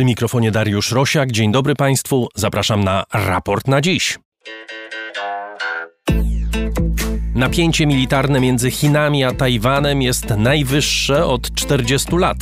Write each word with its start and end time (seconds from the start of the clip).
Przy 0.00 0.04
mikrofonie 0.04 0.50
Dariusz 0.50 0.92
Rosiak. 0.92 1.32
Dzień 1.32 1.52
dobry 1.52 1.74
Państwu. 1.74 2.28
Zapraszam 2.34 2.84
na 2.84 3.04
raport 3.12 3.68
na 3.68 3.80
dziś. 3.80 4.18
Napięcie 7.34 7.86
militarne 7.86 8.40
między 8.40 8.70
Chinami 8.70 9.24
a 9.24 9.32
Tajwanem 9.32 10.02
jest 10.02 10.30
najwyższe 10.36 11.26
od 11.26 11.54
40 11.54 12.16
lat. 12.16 12.36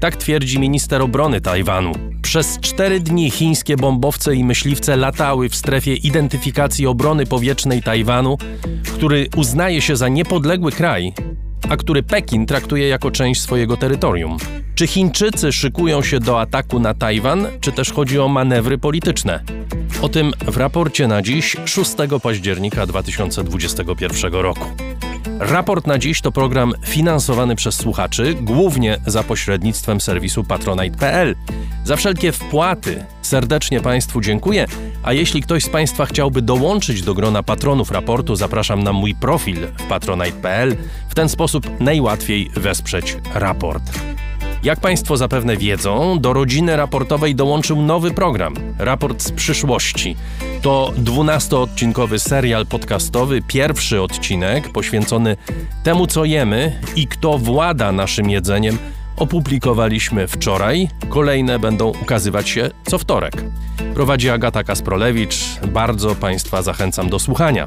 Tak 0.00 0.16
twierdzi 0.16 0.58
minister 0.58 1.02
obrony 1.02 1.40
Tajwanu. 1.40 1.92
Przez 2.22 2.60
cztery 2.60 3.00
dni 3.00 3.30
chińskie 3.30 3.76
bombowce 3.76 4.34
i 4.34 4.44
myśliwce 4.44 4.96
latały 4.96 5.48
w 5.48 5.56
strefie 5.56 5.94
identyfikacji 5.94 6.86
obrony 6.86 7.26
powietrznej 7.26 7.82
Tajwanu, 7.82 8.38
który 8.94 9.28
uznaje 9.36 9.82
się 9.82 9.96
za 9.96 10.08
niepodległy 10.08 10.72
kraj, 10.72 11.12
a 11.68 11.76
który 11.76 12.02
Pekin 12.02 12.46
traktuje 12.46 12.88
jako 12.88 13.10
część 13.10 13.40
swojego 13.40 13.76
terytorium. 13.76 14.36
Czy 14.74 14.86
Chińczycy 14.86 15.52
szykują 15.52 16.02
się 16.02 16.20
do 16.20 16.40
ataku 16.40 16.80
na 16.80 16.94
Tajwan, 16.94 17.46
czy 17.60 17.72
też 17.72 17.92
chodzi 17.92 18.18
o 18.18 18.28
manewry 18.28 18.78
polityczne? 18.78 19.42
O 20.02 20.08
tym 20.08 20.32
w 20.46 20.56
raporcie 20.56 21.08
na 21.08 21.22
dziś 21.22 21.56
6 21.64 21.90
października 22.22 22.86
2021 22.86 24.32
roku. 24.32 24.64
Raport 25.40 25.86
na 25.86 25.98
dziś 25.98 26.20
to 26.20 26.32
program 26.32 26.72
finansowany 26.86 27.56
przez 27.56 27.74
słuchaczy, 27.74 28.34
głównie 28.40 28.98
za 29.06 29.22
pośrednictwem 29.22 30.00
serwisu 30.00 30.44
patronite.pl. 30.44 31.36
Za 31.84 31.96
wszelkie 31.96 32.32
wpłaty 32.32 33.04
serdecznie 33.22 33.80
Państwu 33.80 34.20
dziękuję, 34.20 34.66
a 35.02 35.12
jeśli 35.12 35.42
ktoś 35.42 35.64
z 35.64 35.68
Państwa 35.68 36.06
chciałby 36.06 36.42
dołączyć 36.42 37.02
do 37.02 37.14
grona 37.14 37.42
patronów 37.42 37.90
raportu, 37.90 38.36
zapraszam 38.36 38.82
na 38.82 38.92
mój 38.92 39.14
profil 39.14 39.66
w 39.78 39.82
patronite.pl. 39.82 40.76
W 41.08 41.14
ten 41.14 41.28
sposób 41.28 41.80
najłatwiej 41.80 42.50
wesprzeć 42.54 43.16
raport. 43.34 43.82
Jak 44.62 44.80
Państwo 44.80 45.16
zapewne 45.16 45.56
wiedzą, 45.56 46.18
do 46.18 46.32
rodziny 46.32 46.76
raportowej 46.76 47.34
dołączył 47.34 47.82
nowy 47.82 48.10
program 48.10 48.54
Raport 48.78 49.22
z 49.22 49.32
przyszłości. 49.32 50.16
To 50.62 50.92
12-odcinkowy 50.96 52.18
serial 52.18 52.66
podcastowy, 52.66 53.42
pierwszy 53.46 54.02
odcinek 54.02 54.72
poświęcony 54.72 55.36
temu, 55.82 56.06
co 56.06 56.24
jemy 56.24 56.80
i 56.96 57.06
kto 57.06 57.38
włada 57.38 57.92
naszym 57.92 58.30
jedzeniem 58.30 58.78
opublikowaliśmy 59.20 60.28
wczoraj. 60.28 60.88
Kolejne 61.08 61.58
będą 61.58 61.88
ukazywać 61.88 62.48
się 62.48 62.70
co 62.86 62.98
wtorek. 62.98 63.44
Prowadzi 63.94 64.30
Agata 64.30 64.64
Kasprolewicz. 64.64 65.36
Bardzo 65.72 66.14
Państwa 66.14 66.62
zachęcam 66.62 67.10
do 67.10 67.18
słuchania. 67.18 67.66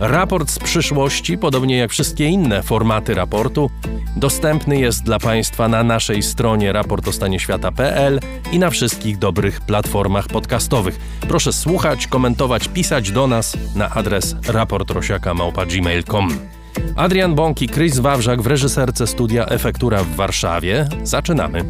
Raport 0.00 0.50
z 0.50 0.58
przyszłości, 0.58 1.38
podobnie 1.38 1.76
jak 1.76 1.90
wszystkie 1.90 2.26
inne 2.26 2.62
formaty 2.62 3.14
raportu, 3.14 3.70
dostępny 4.16 4.78
jest 4.78 5.02
dla 5.02 5.18
Państwa 5.18 5.68
na 5.68 5.82
naszej 5.82 6.22
stronie 6.22 6.72
raportostanieświata.pl 6.72 8.20
i 8.52 8.58
na 8.58 8.70
wszystkich 8.70 9.18
dobrych 9.18 9.60
platformach 9.60 10.26
podcastowych. 10.26 10.98
Proszę 11.28 11.52
słuchać, 11.52 12.06
komentować, 12.06 12.68
pisać 12.68 13.10
do 13.10 13.26
nas 13.26 13.56
na 13.74 13.90
adres 13.90 14.36
raportrosiaka.gmail.com. 14.48 16.53
Adrian 16.96 17.34
Bąk 17.34 17.62
i 17.62 17.68
Chris 17.68 17.98
Wawrzak 17.98 18.42
w 18.42 18.46
reżyserce 18.46 19.06
studia 19.06 19.46
Efektura 19.46 20.04
w 20.04 20.14
Warszawie. 20.16 20.88
Zaczynamy. 21.02 21.64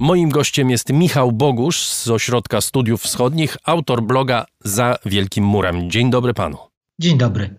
Moim 0.00 0.30
gościem 0.30 0.70
jest 0.70 0.92
Michał 0.92 1.32
Bogusz 1.32 1.86
z 1.86 2.10
Ośrodka 2.10 2.60
Studiów 2.60 3.02
Wschodnich, 3.02 3.56
autor 3.64 4.02
bloga 4.02 4.44
Za 4.64 4.96
Wielkim 5.06 5.44
Murem. 5.44 5.90
Dzień 5.90 6.10
dobry 6.10 6.34
panu. 6.34 6.56
Dzień 6.98 7.18
dobry. 7.18 7.54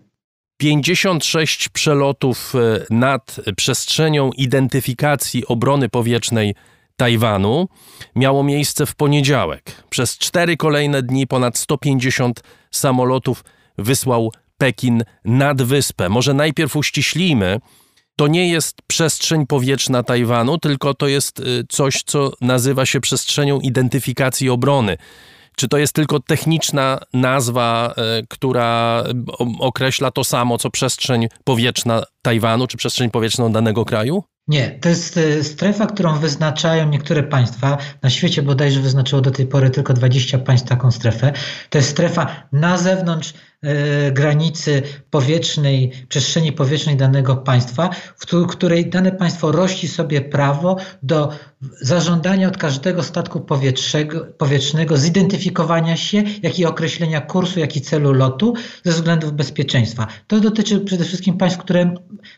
56 0.56 1.68
przelotów 1.68 2.54
e, 2.54 2.86
nad 2.90 3.40
przestrzenią 3.56 4.30
identyfikacji 4.32 5.46
obrony 5.46 5.88
powietrznej 5.88 6.54
Tajwanu 7.00 7.68
miało 8.16 8.42
miejsce 8.42 8.86
w 8.86 8.94
poniedziałek. 8.94 9.84
Przez 9.90 10.18
cztery 10.18 10.56
kolejne 10.56 11.02
dni 11.02 11.26
ponad 11.26 11.58
150 11.58 12.42
samolotów 12.70 13.44
wysłał 13.78 14.32
Pekin 14.58 15.02
nad 15.24 15.62
wyspę. 15.62 16.08
Może 16.08 16.34
najpierw 16.34 16.76
uściślimy, 16.76 17.60
to 18.16 18.26
nie 18.26 18.48
jest 18.48 18.82
przestrzeń 18.86 19.46
powietrzna 19.46 20.02
Tajwanu, 20.02 20.58
tylko 20.58 20.94
to 20.94 21.08
jest 21.08 21.40
y, 21.40 21.64
coś, 21.68 22.02
co 22.02 22.32
nazywa 22.40 22.86
się 22.86 23.00
przestrzenią 23.00 23.60
identyfikacji 23.60 24.48
obrony. 24.50 24.96
Czy 25.56 25.68
to 25.68 25.78
jest 25.78 25.92
tylko 25.92 26.20
techniczna 26.20 27.00
nazwa, 27.12 27.94
y, 28.20 28.26
która 28.28 29.04
określa 29.58 30.10
to 30.10 30.24
samo, 30.24 30.58
co 30.58 30.70
przestrzeń 30.70 31.28
powietrzna 31.44 32.02
Tajwanu, 32.22 32.66
czy 32.66 32.76
przestrzeń 32.76 33.10
powietrzną 33.10 33.52
danego 33.52 33.84
kraju? 33.84 34.24
Nie, 34.50 34.70
to 34.70 34.88
jest 34.88 35.16
y, 35.16 35.44
strefa, 35.44 35.86
którą 35.86 36.18
wyznaczają 36.18 36.88
niektóre 36.88 37.22
państwa. 37.22 37.78
Na 38.02 38.10
świecie 38.10 38.42
bodajże 38.42 38.80
wyznaczyło 38.80 39.22
do 39.22 39.30
tej 39.30 39.46
pory 39.46 39.70
tylko 39.70 39.94
20 39.94 40.38
państw 40.38 40.68
taką 40.68 40.90
strefę. 40.90 41.32
To 41.70 41.78
jest 41.78 41.90
strefa 41.90 42.48
na 42.52 42.78
zewnątrz 42.78 43.34
E, 43.34 43.49
granicy 44.12 44.82
powietrznej, 45.10 45.92
przestrzeni 46.08 46.52
powietrznej 46.52 46.96
danego 46.96 47.36
państwa, 47.36 47.90
w 48.16 48.46
której 48.46 48.90
dane 48.90 49.12
państwo 49.12 49.52
rości 49.52 49.88
sobie 49.88 50.20
prawo 50.20 50.76
do 51.02 51.32
zażądania 51.80 52.48
od 52.48 52.56
każdego 52.56 53.02
statku 53.02 53.40
powietrznego 54.38 54.96
zidentyfikowania 54.96 55.96
się, 55.96 56.22
jak 56.42 56.58
i 56.58 56.66
określenia 56.66 57.20
kursu, 57.20 57.60
jak 57.60 57.76
i 57.76 57.80
celu 57.80 58.12
lotu 58.12 58.54
ze 58.84 58.92
względów 58.92 59.32
bezpieczeństwa. 59.32 60.06
To 60.26 60.40
dotyczy 60.40 60.80
przede 60.80 61.04
wszystkim 61.04 61.36
państw, 61.36 61.58
które, 61.58 61.94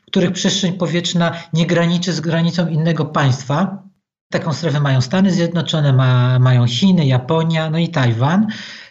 których 0.07 0.33
przestrzeń 0.33 0.73
powietrzna 0.73 1.33
nie 1.53 1.67
graniczy 1.67 2.13
z 2.13 2.21
granicą 2.21 2.69
innego 2.69 3.05
państwa. 3.05 3.83
Taką 4.33 4.53
strefę 4.53 4.81
mają 4.81 5.01
Stany 5.01 5.31
Zjednoczone, 5.31 5.93
ma, 5.93 6.39
mają 6.39 6.67
Chiny, 6.67 7.07
Japonia, 7.07 7.71
no 7.71 7.79
i 7.79 7.89
Tajwan. 7.89 8.47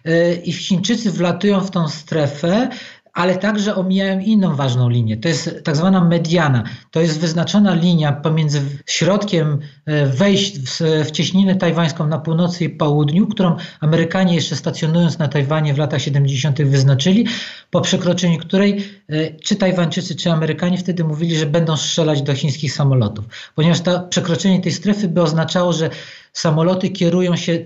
Y, 0.08 0.42
i 0.46 0.54
Chińczycy 0.54 1.12
wlatują 1.12 1.60
w 1.60 1.72
tą 1.72 1.90
strefę, 1.90 2.70
ale 3.14 3.38
także 3.38 3.76
omijają 3.76 4.20
inną 4.20 4.56
ważną 4.56 4.90
linię. 4.90 5.18
To 5.18 5.28
jest 5.28 5.64
tak 5.64 5.76
zwana 5.76 6.04
mediana. 6.04 6.64
To 6.92 7.02
jest 7.02 7.20
wyznaczona 7.20 7.74
linia 7.74 8.12
pomiędzy 8.12 8.62
środkiem 8.86 9.60
y, 9.90 10.06
wejść 10.06 10.60
w, 10.60 11.12
cieśninę 11.12 11.56
tajwańską 11.56 12.08
na 12.08 12.20
północy 12.20 12.64
i 12.64 12.70
południu, 12.70 13.28
którą 13.28 13.56
Amerykanie 13.80 14.36
jeszcze 14.36 14.56
stacjonując 14.56 15.20
na 15.20 15.28
Tajwanie 15.28 15.74
w 15.74 15.78
latach 15.78 16.02
70. 16.02 16.64
wyznaczyli, 16.64 17.28
po 17.70 17.82
przekroczeniu 17.82 18.40
której 18.40 18.84
y, 19.12 19.38
czy 19.44 19.56
Tajwańczycy, 19.56 20.16
czy 20.16 20.32
Amerykanie 20.32 20.78
wtedy 20.78 21.04
mówili, 21.04 21.36
że 21.36 21.46
będą 21.46 21.78
strzelać 21.78 22.22
do 22.22 22.34
chińskich 22.36 22.74
samolotów. 22.74 23.26
Ponieważ 23.56 23.82
to 23.82 24.00
przekroczenie 24.00 24.62
tej 24.62 24.72
strefy 24.72 25.08
by 25.08 25.22
oznaczało, 25.22 25.74
że 25.74 25.90
samoloty 26.34 26.90
kierują 26.90 27.36
się 27.36 27.60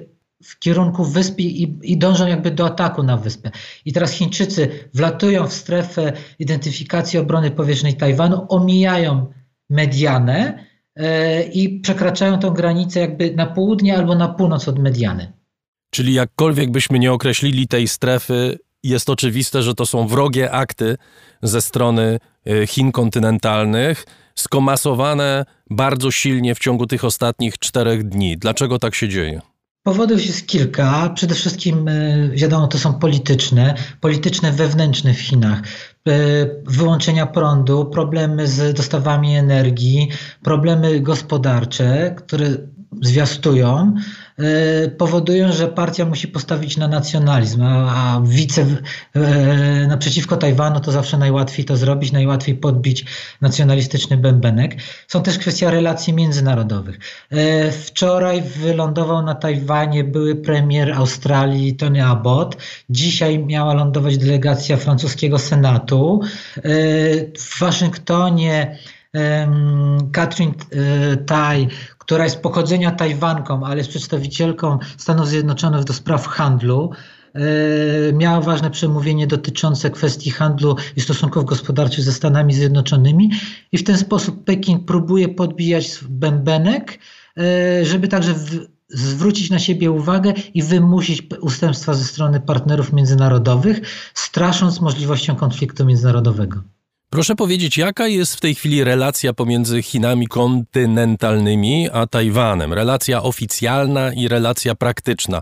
w 0.45 0.59
kierunku 0.59 1.05
wyspy 1.05 1.41
i, 1.41 1.91
i, 1.91 1.97
dążą 1.97 2.27
jakby 2.27 2.51
do 2.51 2.65
ataku 2.65 3.03
na 3.03 3.17
wyspę. 3.17 3.51
I 3.85 3.93
teraz 3.93 4.11
Chińczycy 4.11 4.89
wlatują 4.93 5.47
w 5.47 5.53
strefę 5.53 6.13
identyfikacji 6.39 7.19
obrony 7.19 7.51
powietrznej 7.51 7.93
Tajwanu, 7.93 8.45
omijają 8.49 9.25
medianę 9.69 10.65
e, 10.95 11.43
i 11.43 11.79
przekraczają 11.79 12.39
tą 12.39 12.49
granicę 12.49 12.99
jakby 12.99 13.35
na 13.35 13.45
południe 13.45 13.97
albo 13.97 14.15
na 14.15 14.27
północ 14.27 14.67
od 14.67 14.79
mediany. 14.79 15.33
Czyli 15.91 16.13
jakkolwiek 16.13 16.71
byśmy 16.71 16.99
nie 16.99 17.13
określili 17.13 17.67
tej 17.67 17.87
strefy, 17.87 18.59
jest 18.83 19.09
oczywiste, 19.09 19.63
że 19.63 19.75
to 19.75 19.85
są 19.85 20.07
wrogie 20.07 20.51
akty 20.51 20.97
ze 21.41 21.61
strony 21.61 22.19
e, 22.45 22.67
Chin 22.67 22.91
kontynentalnych, 22.91 24.05
skomasowane 24.35 25.45
bardzo 25.69 26.11
silnie 26.11 26.55
w 26.55 26.59
ciągu 26.59 26.87
tych 26.87 27.05
ostatnich 27.05 27.59
czterech 27.59 28.03
dni. 28.03 28.37
Dlaczego 28.37 28.79
tak 28.79 28.95
się 28.95 29.09
dzieje? 29.09 29.41
Powodów 29.85 30.25
jest 30.25 30.47
kilka. 30.47 31.09
Przede 31.09 31.35
wszystkim, 31.35 31.87
e, 31.87 32.29
wiadomo, 32.29 32.67
to 32.67 32.79
są 32.79 32.93
polityczne, 32.93 33.75
polityczne 34.01 34.51
wewnętrzne 34.51 35.13
w 35.13 35.19
Chinach. 35.21 35.61
E, 35.61 36.11
wyłączenia 36.63 37.25
prądu, 37.25 37.85
problemy 37.85 38.47
z 38.47 38.73
dostawami 38.73 39.35
energii, 39.35 40.09
problemy 40.43 40.99
gospodarcze, 40.99 42.15
które 42.17 42.45
zwiastują, 43.01 43.95
powodują, 44.97 45.51
że 45.51 45.67
partia 45.67 46.05
musi 46.05 46.27
postawić 46.27 46.77
na 46.77 46.87
nacjonalizm, 46.87 47.63
a, 47.63 48.21
wice 48.25 48.65
e, 49.13 49.87
naprzeciwko 49.87 50.37
Tajwanu 50.37 50.79
to 50.79 50.91
zawsze 50.91 51.17
najłatwiej 51.17 51.65
to 51.65 51.77
zrobić, 51.77 52.11
najłatwiej 52.11 52.55
podbić 52.55 53.05
nacjonalistyczny 53.41 54.17
bębenek. 54.17 54.75
Są 55.07 55.21
też 55.23 55.37
kwestie 55.37 55.71
relacji 55.71 56.13
międzynarodowych. 56.13 56.99
E, 57.31 57.71
wczoraj 57.71 58.41
wylądował 58.41 59.23
na 59.23 59.35
Tajwanie 59.35 60.03
były 60.03 60.35
premier 60.35 60.93
Australii 60.93 61.75
Tony 61.75 62.05
Abbott. 62.05 62.57
Dzisiaj 62.89 63.39
miała 63.39 63.73
lądować 63.73 64.17
delegacja 64.17 64.77
francuskiego 64.77 65.39
Senatu. 65.39 66.21
W 67.39 67.59
Waszyngtonie 67.59 68.77
Katrin 70.11 70.53
Tai, 71.25 71.67
która 72.05 72.23
jest 72.23 72.41
pochodzenia 72.41 72.91
Tajwanką, 72.91 73.65
ale 73.65 73.77
jest 73.77 73.89
przedstawicielką 73.89 74.79
Stanów 74.97 75.27
Zjednoczonych 75.27 75.83
do 75.83 75.93
spraw 75.93 76.27
handlu, 76.27 76.91
miała 78.13 78.41
ważne 78.41 78.71
przemówienie 78.71 79.27
dotyczące 79.27 79.89
kwestii 79.89 80.31
handlu 80.31 80.75
i 80.95 81.01
stosunków 81.01 81.45
gospodarczych 81.45 82.03
ze 82.03 82.11
Stanami 82.11 82.53
Zjednoczonymi 82.53 83.31
i 83.71 83.77
w 83.77 83.83
ten 83.83 83.97
sposób 83.97 84.43
Pekin 84.43 84.79
próbuje 84.79 85.29
podbijać 85.29 85.99
bębenek, 86.09 86.99
żeby 87.83 88.07
także 88.07 88.35
zwrócić 88.89 89.49
na 89.49 89.59
siebie 89.59 89.91
uwagę 89.91 90.33
i 90.53 90.63
wymusić 90.63 91.23
ustępstwa 91.41 91.93
ze 91.93 92.03
strony 92.03 92.39
partnerów 92.39 92.93
międzynarodowych, 92.93 93.81
strasząc 94.13 94.81
możliwością 94.81 95.35
konfliktu 95.35 95.85
międzynarodowego. 95.85 96.74
Proszę 97.15 97.35
powiedzieć, 97.35 97.77
jaka 97.77 98.07
jest 98.07 98.35
w 98.35 98.39
tej 98.39 98.55
chwili 98.55 98.83
relacja 98.83 99.33
pomiędzy 99.33 99.83
Chinami 99.83 100.27
kontynentalnymi 100.27 101.89
a 101.93 102.07
Tajwanem? 102.07 102.73
Relacja 102.73 103.23
oficjalna 103.23 104.13
i 104.13 104.27
relacja 104.27 104.75
praktyczna. 104.75 105.41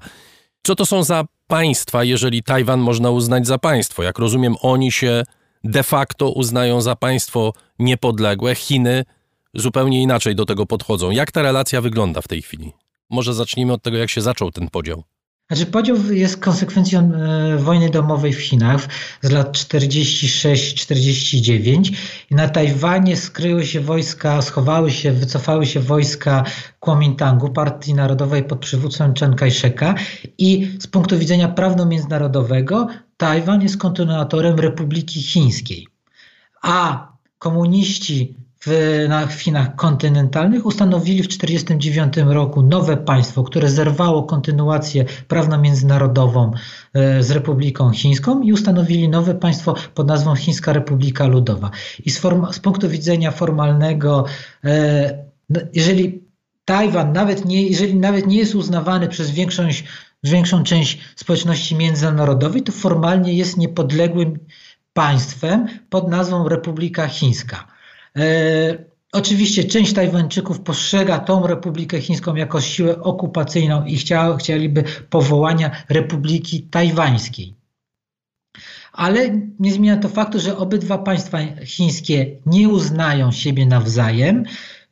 Co 0.63 0.75
to 0.75 0.85
są 0.85 1.03
za 1.03 1.25
państwa, 1.47 2.03
jeżeli 2.03 2.43
Tajwan 2.43 2.79
można 2.79 3.09
uznać 3.09 3.47
za 3.47 3.57
państwo? 3.57 4.03
Jak 4.03 4.19
rozumiem, 4.19 4.55
oni 4.61 4.91
się 4.91 5.23
de 5.63 5.83
facto 5.83 6.29
uznają 6.29 6.81
za 6.81 6.95
państwo 6.95 7.53
niepodległe. 7.79 8.55
Chiny 8.55 9.05
zupełnie 9.53 10.01
inaczej 10.01 10.35
do 10.35 10.45
tego 10.45 10.65
podchodzą. 10.65 11.11
Jak 11.11 11.31
ta 11.31 11.41
relacja 11.41 11.81
wygląda 11.81 12.21
w 12.21 12.27
tej 12.27 12.41
chwili? 12.41 12.73
Może 13.09 13.33
zacznijmy 13.33 13.73
od 13.73 13.83
tego, 13.83 13.97
jak 13.97 14.09
się 14.09 14.21
zaczął 14.21 14.51
ten 14.51 14.69
podział. 14.69 15.03
Znaczy 15.51 15.65
podział 15.65 15.97
jest 16.11 16.37
konsekwencją 16.37 17.11
e, 17.13 17.57
wojny 17.57 17.89
domowej 17.89 18.33
w 18.33 18.41
Chinach 18.41 18.87
z 19.21 19.31
lat 19.31 19.57
46-49 19.57 21.91
i 22.31 22.35
na 22.35 22.49
Tajwanie 22.49 23.17
skryły 23.17 23.65
się 23.65 23.79
wojska, 23.79 24.41
schowały 24.41 24.91
się, 24.91 25.11
wycofały 25.11 25.65
się 25.65 25.79
wojska 25.79 26.43
Kuomintangu, 26.79 27.49
Partii 27.49 27.93
Narodowej 27.93 28.43
pod 28.43 28.59
przywództwem 28.59 29.13
Chiang 29.13 29.39
Kai-sheka 29.39 29.95
i 30.37 30.77
z 30.79 30.87
punktu 30.87 31.19
widzenia 31.19 31.47
prawno-międzynarodowego 31.47 32.87
Tajwan 33.17 33.61
jest 33.61 33.77
kontynuatorem 33.77 34.59
Republiki 34.59 35.21
Chińskiej. 35.21 35.87
A 36.61 37.07
komuniści 37.39 38.35
w, 38.65 39.05
na 39.09 39.27
Chinach 39.27 39.75
kontynentalnych 39.75 40.65
ustanowili 40.65 41.23
w 41.23 41.27
1949 41.27 42.33
roku 42.33 42.63
nowe 42.63 42.97
państwo, 42.97 43.43
które 43.43 43.69
zerwało 43.69 44.23
kontynuację 44.23 45.05
prawno-międzynarodową 45.27 46.51
e, 46.93 47.23
z 47.23 47.31
Republiką 47.31 47.91
Chińską 47.91 48.41
i 48.41 48.53
ustanowili 48.53 49.09
nowe 49.09 49.35
państwo 49.35 49.75
pod 49.93 50.07
nazwą 50.07 50.35
Chińska 50.35 50.73
Republika 50.73 51.27
Ludowa. 51.27 51.71
I 52.05 52.11
z, 52.11 52.19
form, 52.19 52.53
z 52.53 52.59
punktu 52.59 52.89
widzenia 52.89 53.31
formalnego, 53.31 54.25
e, 54.63 55.23
no, 55.49 55.59
jeżeli 55.73 56.23
Tajwan 56.65 57.13
nawet 57.13 57.45
nie, 57.45 57.67
jeżeli 57.67 57.95
nawet 57.95 58.27
nie 58.27 58.37
jest 58.37 58.55
uznawany 58.55 59.07
przez 59.07 59.31
większość, 59.31 59.83
większą 60.23 60.63
część 60.63 60.99
społeczności 61.15 61.75
międzynarodowej, 61.75 62.61
to 62.61 62.71
formalnie 62.71 63.33
jest 63.33 63.57
niepodległym 63.57 64.39
państwem 64.93 65.67
pod 65.89 66.09
nazwą 66.09 66.49
Republika 66.49 67.07
Chińska. 67.07 67.72
E, 68.17 68.85
oczywiście 69.11 69.63
część 69.63 69.93
Tajwańczyków 69.93 70.59
postrzega 70.59 71.19
tą 71.19 71.47
Republikę 71.47 72.01
Chińską 72.01 72.35
jako 72.35 72.61
siłę 72.61 73.01
okupacyjną 73.01 73.85
i 73.85 73.97
chciał, 73.97 74.37
chcieliby 74.37 74.83
powołania 75.09 75.71
Republiki 75.89 76.61
Tajwańskiej. 76.61 77.55
Ale 78.93 79.29
nie 79.59 79.73
zmienia 79.73 79.97
to 79.97 80.09
faktu, 80.09 80.39
że 80.39 80.57
obydwa 80.57 80.97
państwa 80.97 81.37
chińskie 81.65 82.39
nie 82.45 82.69
uznają 82.69 83.31
siebie 83.31 83.65
nawzajem, 83.65 84.43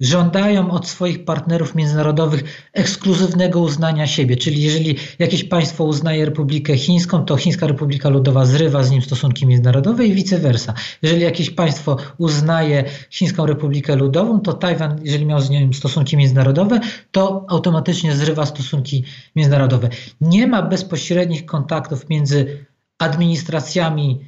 żądają 0.02 0.72
od 0.72 0.88
swoich 0.88 1.26
partnerów 1.26 1.76
międzynarodowych 1.76 2.70
ekskluzywnego 2.74 3.60
uznania 3.60 4.08
siebie. 4.08 4.36
Czyli 4.36 4.62
jeżeli 4.62 4.96
jakieś 5.20 5.44
państwo 5.44 5.84
uznaje 5.84 6.26
Republikę 6.26 6.78
Chińską, 6.78 7.26
to 7.26 7.38
Chińska 7.38 7.68
Republika 7.68 8.10
Ludowa 8.10 8.46
zrywa 8.46 8.84
z 8.84 8.92
nim 8.92 9.02
stosunki 9.02 9.48
międzynarodowe 9.48 10.06
i 10.06 10.14
vice 10.14 10.38
versa. 10.38 10.74
Jeżeli 11.02 11.22
jakieś 11.22 11.50
państwo 11.50 11.98
uznaje 12.18 12.84
Chińską 13.10 13.46
Republikę 13.46 13.96
Ludową, 13.96 14.40
to 14.40 14.54
Tajwan, 14.54 15.00
jeżeli 15.04 15.26
miał 15.26 15.42
z 15.42 15.50
nim 15.50 15.74
stosunki 15.74 16.18
międzynarodowe, 16.18 16.80
to 17.12 17.46
automatycznie 17.50 18.16
zrywa 18.16 18.46
stosunki 18.46 19.04
międzynarodowe. 19.36 19.90
Nie 20.22 20.48
ma 20.48 20.62
bezpośrednich 20.62 21.46
kontaktów 21.46 22.10
między 22.10 22.66
administracjami 23.00 24.20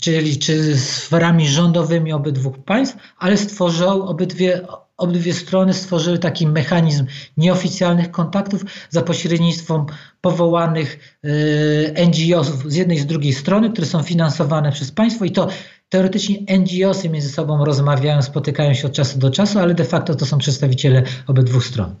czyli 0.00 0.38
czy 0.38 0.78
sferami 0.78 1.48
rządowymi 1.48 2.12
obydwu 2.12 2.50
państw, 2.50 2.96
ale 3.18 3.36
stworzył 3.36 4.02
obydwie 4.02 4.66
obydwie 4.98 5.34
strony 5.34 5.74
stworzyły 5.74 6.18
taki 6.18 6.46
mechanizm 6.46 7.06
nieoficjalnych 7.36 8.10
kontaktów 8.10 8.64
za 8.90 9.02
pośrednictwem 9.02 9.86
powołanych 10.20 11.18
y, 11.24 12.06
NGO-sów 12.06 12.72
z 12.72 12.74
jednej 12.74 12.96
i 12.96 13.00
z 13.00 13.06
drugiej 13.06 13.32
strony, 13.32 13.70
które 13.70 13.86
są 13.86 14.02
finansowane 14.02 14.72
przez 14.72 14.92
państwo 14.92 15.24
i 15.24 15.30
to 15.30 15.48
teoretycznie 15.88 16.58
NGO-sy 16.58 17.08
między 17.08 17.28
sobą 17.28 17.64
rozmawiają, 17.64 18.22
spotykają 18.22 18.74
się 18.74 18.86
od 18.86 18.92
czasu 18.92 19.18
do 19.18 19.30
czasu, 19.30 19.58
ale 19.58 19.74
de 19.74 19.84
facto 19.84 20.14
to 20.14 20.26
są 20.26 20.38
przedstawiciele 20.38 21.02
obydwu 21.26 21.60
stron. 21.60 21.94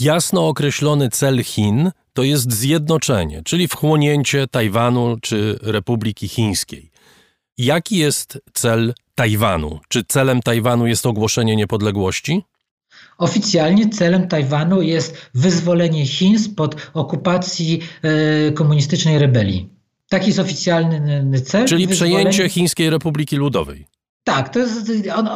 Jasno 0.00 0.48
określony 0.48 1.08
cel 1.08 1.44
Chin 1.44 1.90
to 2.12 2.22
jest 2.22 2.52
zjednoczenie, 2.52 3.42
czyli 3.44 3.68
wchłonięcie 3.68 4.46
Tajwanu 4.46 5.16
czy 5.22 5.58
Republiki 5.62 6.28
Chińskiej. 6.28 6.90
Jaki 7.58 7.96
jest 7.96 8.38
cel 8.52 8.94
Tajwanu? 9.18 9.80
Czy 9.88 10.04
celem 10.04 10.42
Tajwanu 10.42 10.86
jest 10.86 11.06
ogłoszenie 11.06 11.56
niepodległości? 11.56 12.42
Oficjalnie 13.18 13.88
celem 13.88 14.28
Tajwanu 14.28 14.82
jest 14.82 15.30
wyzwolenie 15.34 16.06
Chin 16.06 16.38
spod 16.38 16.90
okupacji 16.94 17.80
e, 18.02 18.52
komunistycznej 18.52 19.18
rebelii. 19.18 19.68
Taki 20.08 20.26
jest 20.26 20.38
oficjalny 20.38 21.40
cel. 21.40 21.66
Czyli 21.66 21.86
wyzwolenie... 21.86 22.16
przejęcie 22.16 22.48
Chińskiej 22.48 22.90
Republiki 22.90 23.36
Ludowej. 23.36 23.86
Tak, 24.28 24.48
to, 24.48 24.58
jest, 24.58 24.92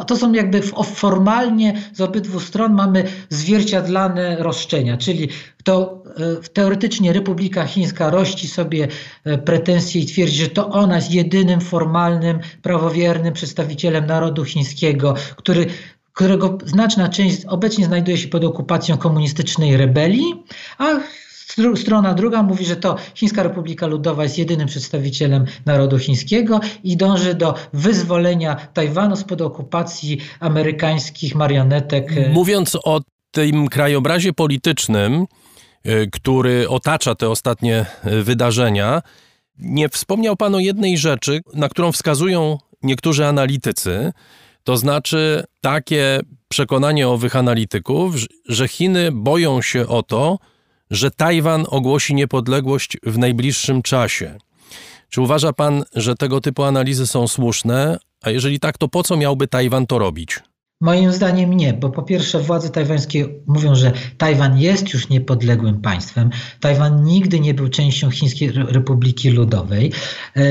to 0.07 0.17
są 0.17 0.33
jakby 0.33 0.61
formalnie 0.95 1.81
z 1.93 2.01
obydwu 2.01 2.39
stron 2.39 2.73
mamy 2.73 3.03
zwierciadlane 3.29 4.35
roszczenia, 4.35 4.97
czyli 4.97 5.29
to 5.63 6.03
e, 6.17 6.49
teoretycznie 6.49 7.13
Republika 7.13 7.65
Chińska 7.65 8.09
rości 8.09 8.47
sobie 8.47 8.87
e, 9.23 9.37
pretensje 9.37 10.01
i 10.01 10.05
twierdzi, 10.05 10.37
że 10.37 10.47
to 10.47 10.69
ona 10.69 10.95
jest 10.95 11.11
jedynym 11.11 11.61
formalnym, 11.61 12.39
prawowiernym 12.61 13.33
przedstawicielem 13.33 14.05
narodu 14.05 14.45
chińskiego, 14.45 15.15
który 15.35 15.65
którego 16.13 16.57
znaczna 16.65 17.09
część 17.09 17.45
obecnie 17.45 17.85
znajduje 17.85 18.17
się 18.17 18.27
pod 18.27 18.43
okupacją 18.43 18.97
komunistycznej 18.97 19.77
rebelii, 19.77 20.43
a 20.77 20.85
Strona 21.75 22.13
druga 22.13 22.43
mówi, 22.43 22.65
że 22.65 22.75
to 22.75 22.95
Chińska 23.15 23.43
Republika 23.43 23.87
Ludowa 23.87 24.23
jest 24.23 24.37
jedynym 24.37 24.67
przedstawicielem 24.67 25.45
narodu 25.65 25.99
chińskiego 25.99 26.59
i 26.83 26.97
dąży 26.97 27.33
do 27.33 27.55
wyzwolenia 27.73 28.55
Tajwanu 28.55 29.15
spod 29.15 29.41
okupacji 29.41 30.17
amerykańskich 30.39 31.35
marionetek. 31.35 32.11
Mówiąc 32.33 32.77
o 32.83 33.01
tym 33.31 33.67
krajobrazie 33.67 34.33
politycznym, 34.33 35.25
y, 35.87 36.09
który 36.11 36.69
otacza 36.69 37.15
te 37.15 37.29
ostatnie 37.29 37.85
y, 38.07 38.23
wydarzenia, 38.23 39.01
nie 39.59 39.89
wspomniał 39.89 40.35
Pan 40.35 40.55
o 40.55 40.59
jednej 40.59 40.97
rzeczy, 40.97 41.41
na 41.53 41.69
którą 41.69 41.91
wskazują 41.91 42.57
niektórzy 42.83 43.25
analitycy, 43.25 44.11
to 44.63 44.77
znaczy 44.77 45.43
takie 45.61 46.19
przekonanie 46.47 47.07
owych 47.07 47.35
analityków, 47.35 48.15
że 48.47 48.67
Chiny 48.67 49.09
boją 49.11 49.61
się 49.61 49.87
o 49.87 50.03
to, 50.03 50.39
że 50.91 51.11
Tajwan 51.11 51.65
ogłosi 51.67 52.15
niepodległość 52.15 52.97
w 53.03 53.17
najbliższym 53.17 53.81
czasie. 53.81 54.37
Czy 55.09 55.21
uważa 55.21 55.53
pan, 55.53 55.83
że 55.95 56.15
tego 56.15 56.41
typu 56.41 56.63
analizy 56.63 57.07
są 57.07 57.27
słuszne? 57.27 57.97
A 58.21 58.29
jeżeli 58.29 58.59
tak, 58.59 58.77
to 58.77 58.87
po 58.87 59.03
co 59.03 59.17
miałby 59.17 59.47
Tajwan 59.47 59.87
to 59.87 59.99
robić? 59.99 60.39
Moim 60.83 61.11
zdaniem 61.11 61.53
nie, 61.53 61.73
bo 61.73 61.89
po 61.89 62.03
pierwsze 62.03 62.39
władze 62.39 62.69
tajwańskie 62.69 63.25
mówią, 63.47 63.75
że 63.75 63.91
Tajwan 64.17 64.59
jest 64.59 64.93
już 64.93 65.09
niepodległym 65.09 65.81
państwem. 65.81 66.29
Tajwan 66.59 67.03
nigdy 67.03 67.39
nie 67.39 67.53
był 67.53 67.69
częścią 67.69 68.11
Chińskiej 68.11 68.51
Republiki 68.51 69.29
Ludowej. 69.29 69.91
E, 70.35 70.43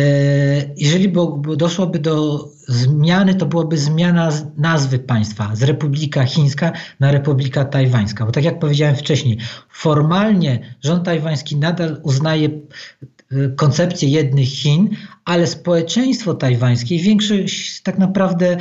jeżeli 0.77 1.13
doszłoby 1.57 1.99
do 1.99 2.49
zmiany, 2.69 3.35
to 3.35 3.47
byłoby 3.47 3.79
zmiana 3.79 4.31
nazwy 4.57 4.99
państwa 4.99 5.51
z 5.57 5.63
Republika 5.63 6.25
Chińska 6.25 6.73
na 7.01 7.13
Republika 7.13 7.65
Tajwańska. 7.65 8.27
Bo 8.27 8.33
tak 8.33 8.45
jak 8.45 8.59
powiedziałem 8.59 8.97
wcześniej, 8.97 9.39
formalnie 9.71 10.77
rząd 10.81 11.05
tajwański 11.05 11.57
nadal 11.57 12.01
uznaje 12.03 12.49
e, 12.49 13.49
koncepcję 13.57 14.09
jednych 14.09 14.49
Chin, 14.49 14.89
ale 15.25 15.47
społeczeństwo 15.47 16.35
tajwańskie, 16.35 16.99
większość 16.99 17.83
tak 17.83 17.99
naprawdę 17.99 18.57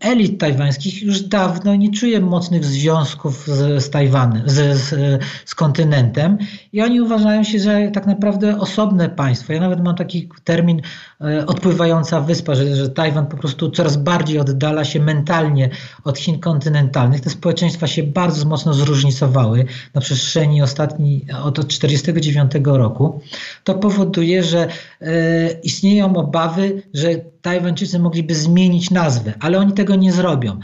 elit 0.00 0.40
tajwańskich 0.40 1.02
już 1.02 1.20
dawno 1.20 1.76
nie 1.76 1.90
czuje 1.90 2.20
mocnych 2.20 2.64
związków 2.64 3.46
z, 3.46 3.84
z 3.84 3.90
Tajwanem, 3.90 4.42
z, 4.46 4.78
z, 4.78 5.22
z 5.44 5.54
kontynentem 5.54 6.38
i 6.72 6.82
oni 6.82 7.00
uważają 7.00 7.44
się 7.44 7.60
za 7.60 7.72
tak 7.92 8.06
naprawdę 8.06 8.58
osobne 8.58 9.08
państwo. 9.08 9.52
Ja 9.52 9.60
nawet 9.60 9.84
mam 9.84 9.96
taki 9.96 10.28
termin 10.44 10.82
odpływająca 11.46 12.20
wyspa, 12.20 12.54
że, 12.54 12.76
że 12.76 12.88
Tajwan 12.88 13.26
po 13.26 13.36
prostu 13.36 13.70
coraz 13.70 13.96
bardziej 13.96 14.38
oddala 14.38 14.84
się 14.84 15.00
mentalnie 15.00 15.70
od 16.04 16.18
Chin 16.18 16.40
kontynentalnych. 16.40 17.20
Te 17.20 17.30
społeczeństwa 17.30 17.86
się 17.86 18.02
bardzo 18.02 18.48
mocno 18.48 18.74
zróżnicowały 18.74 19.64
na 19.94 20.00
przestrzeni 20.00 20.62
ostatniej, 20.62 21.26
od 21.44 21.54
1949 21.54 22.52
roku. 22.64 23.20
To 23.64 23.74
powoduje, 23.74 24.42
że 24.42 24.68
istnieją 25.62 26.16
obawy, 26.16 26.82
że 26.94 27.08
Tajwańczycy 27.42 27.98
mogliby 27.98 28.34
zmienić 28.34 28.90
nazwę, 28.90 29.32
ale 29.40 29.58
oni 29.58 29.72
tego 29.72 29.96
nie 29.96 30.12
zrobią. 30.12 30.60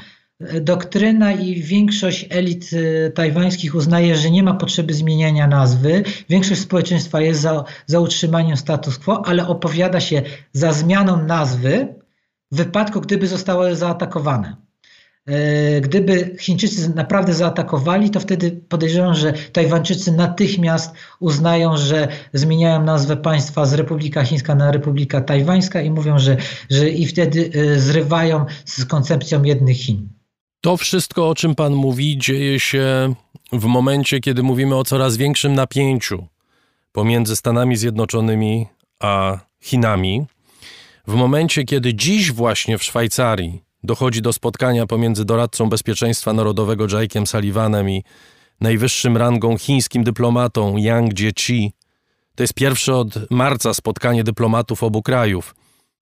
Doktryna 0.61 1.33
i 1.33 1.63
większość 1.63 2.27
elit 2.31 2.71
e, 2.73 3.11
tajwańskich 3.11 3.75
uznaje, 3.75 4.17
że 4.17 4.31
nie 4.31 4.43
ma 4.43 4.55
potrzeby 4.55 4.95
zmieniania 4.95 5.47
nazwy. 5.47 6.03
Większość 6.29 6.61
społeczeństwa 6.61 7.21
jest 7.21 7.41
za, 7.41 7.65
za 7.87 8.01
utrzymaniem 8.01 8.57
status 8.57 8.99
quo, 8.99 9.27
ale 9.27 9.47
opowiada 9.47 10.01
się 10.01 10.23
za 10.53 10.73
zmianą 10.73 11.25
nazwy 11.25 11.95
w 12.53 12.57
wypadku, 12.57 13.01
gdyby 13.01 13.27
zostały 13.27 13.77
zaatakowane. 13.77 14.57
E, 15.27 15.81
gdyby 15.81 16.37
Chińczycy 16.41 16.95
naprawdę 16.95 17.35
zaatakowali, 17.35 18.11
to 18.11 18.21
wtedy 18.21 18.51
podejrzewam, 18.51 19.15
że 19.15 19.33
Tajwańczycy 19.33 20.13
natychmiast 20.13 20.95
uznają, 21.21 21.77
że 21.77 22.09
zmieniają 22.33 22.85
nazwę 22.85 23.17
państwa 23.17 23.67
z 23.67 23.75
Republika 23.75 24.25
Chińska 24.25 24.55
na 24.55 24.73
Republika 24.73 25.21
Tajwańska 25.21 25.81
i 25.81 25.91
mówią, 25.91 26.19
że, 26.19 26.37
że 26.71 26.89
i 26.89 27.07
wtedy 27.07 27.51
e, 27.55 27.79
zrywają 27.79 28.47
z 28.65 28.85
koncepcją 28.85 29.43
jednych 29.43 29.77
Chin. 29.77 30.18
To 30.69 30.77
wszystko, 30.77 31.29
o 31.29 31.35
czym 31.35 31.55
Pan 31.55 31.75
mówi, 31.75 32.19
dzieje 32.19 32.61
się 32.61 33.15
w 33.53 33.65
momencie, 33.65 34.21
kiedy 34.21 34.43
mówimy 34.43 34.77
o 34.77 34.85
coraz 34.85 35.17
większym 35.17 35.55
napięciu 35.55 36.27
pomiędzy 36.93 37.37
Stanami 37.37 37.77
Zjednoczonymi 37.77 38.67
a 39.01 39.39
Chinami. 39.61 40.27
W 41.07 41.15
momencie, 41.15 41.65
kiedy 41.65 41.95
dziś 41.95 42.33
właśnie 42.33 42.79
w 42.79 42.85
Szwajcarii 42.85 43.63
dochodzi 43.85 44.23
do 44.23 44.33
spotkania 44.33 44.87
pomiędzy 44.87 45.25
doradcą 45.25 45.69
bezpieczeństwa 45.69 46.33
narodowego 46.33 46.87
Jake'em 46.87 47.27
Sullivanem 47.27 47.91
i 47.91 48.05
najwyższym 48.61 49.17
rangą 49.17 49.59
chińskim 49.59 50.05
dyplomatą 50.05 50.77
Yang 50.77 51.15
Jiechi. 51.15 51.73
To 52.35 52.43
jest 52.43 52.55
pierwsze 52.55 52.97
od 52.97 53.31
marca 53.31 53.75
spotkanie 53.75 54.25
dyplomatów 54.25 54.83
obu 54.83 55.03
krajów. 55.03 55.55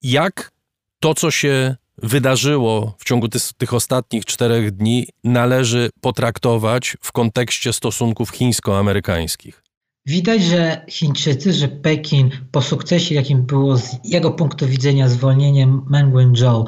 Jak 0.03 0.53
to, 1.01 1.15
co 1.15 1.31
się 1.31 1.77
wydarzyło 2.03 2.95
w 2.99 3.05
ciągu 3.05 3.29
tych, 3.29 3.43
tych 3.59 3.75
ostatnich 3.75 4.25
czterech 4.25 4.71
dni, 4.71 5.07
należy 5.25 5.91
potraktować 6.01 6.97
w 7.01 7.13
kontekście 7.13 7.73
stosunków 7.73 8.31
chińsko-amerykańskich? 8.31 9.63
Widać, 10.07 10.43
że 10.43 10.85
Chińczycy, 10.89 11.53
że 11.53 11.69
Pekin 11.69 12.31
po 12.53 12.63
sukcesie, 12.63 13.15
jakim 13.15 13.43
było 13.43 13.77
z 13.77 13.97
jego 14.05 14.31
punktu 14.31 14.67
widzenia 14.67 15.09
zwolnienie 15.09 15.67
Meng 15.67 16.15
Wanzhou 16.15 16.67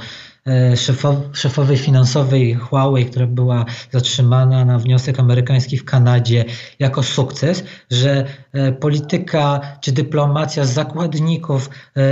szefowej 1.33 1.77
finansowej 1.77 2.55
Huawei, 2.55 3.05
która 3.05 3.27
była 3.27 3.65
zatrzymana 3.93 4.65
na 4.65 4.79
wniosek 4.79 5.21
amerykański 5.21 5.77
w 5.77 5.85
Kanadzie 5.85 6.45
jako 6.79 7.03
sukces, 7.03 7.65
że 7.91 8.25
e, 8.53 8.73
polityka 8.73 9.61
czy 9.81 9.93
dyplomacja 9.93 10.65
zakładników 10.65 11.71
e, 11.97 12.03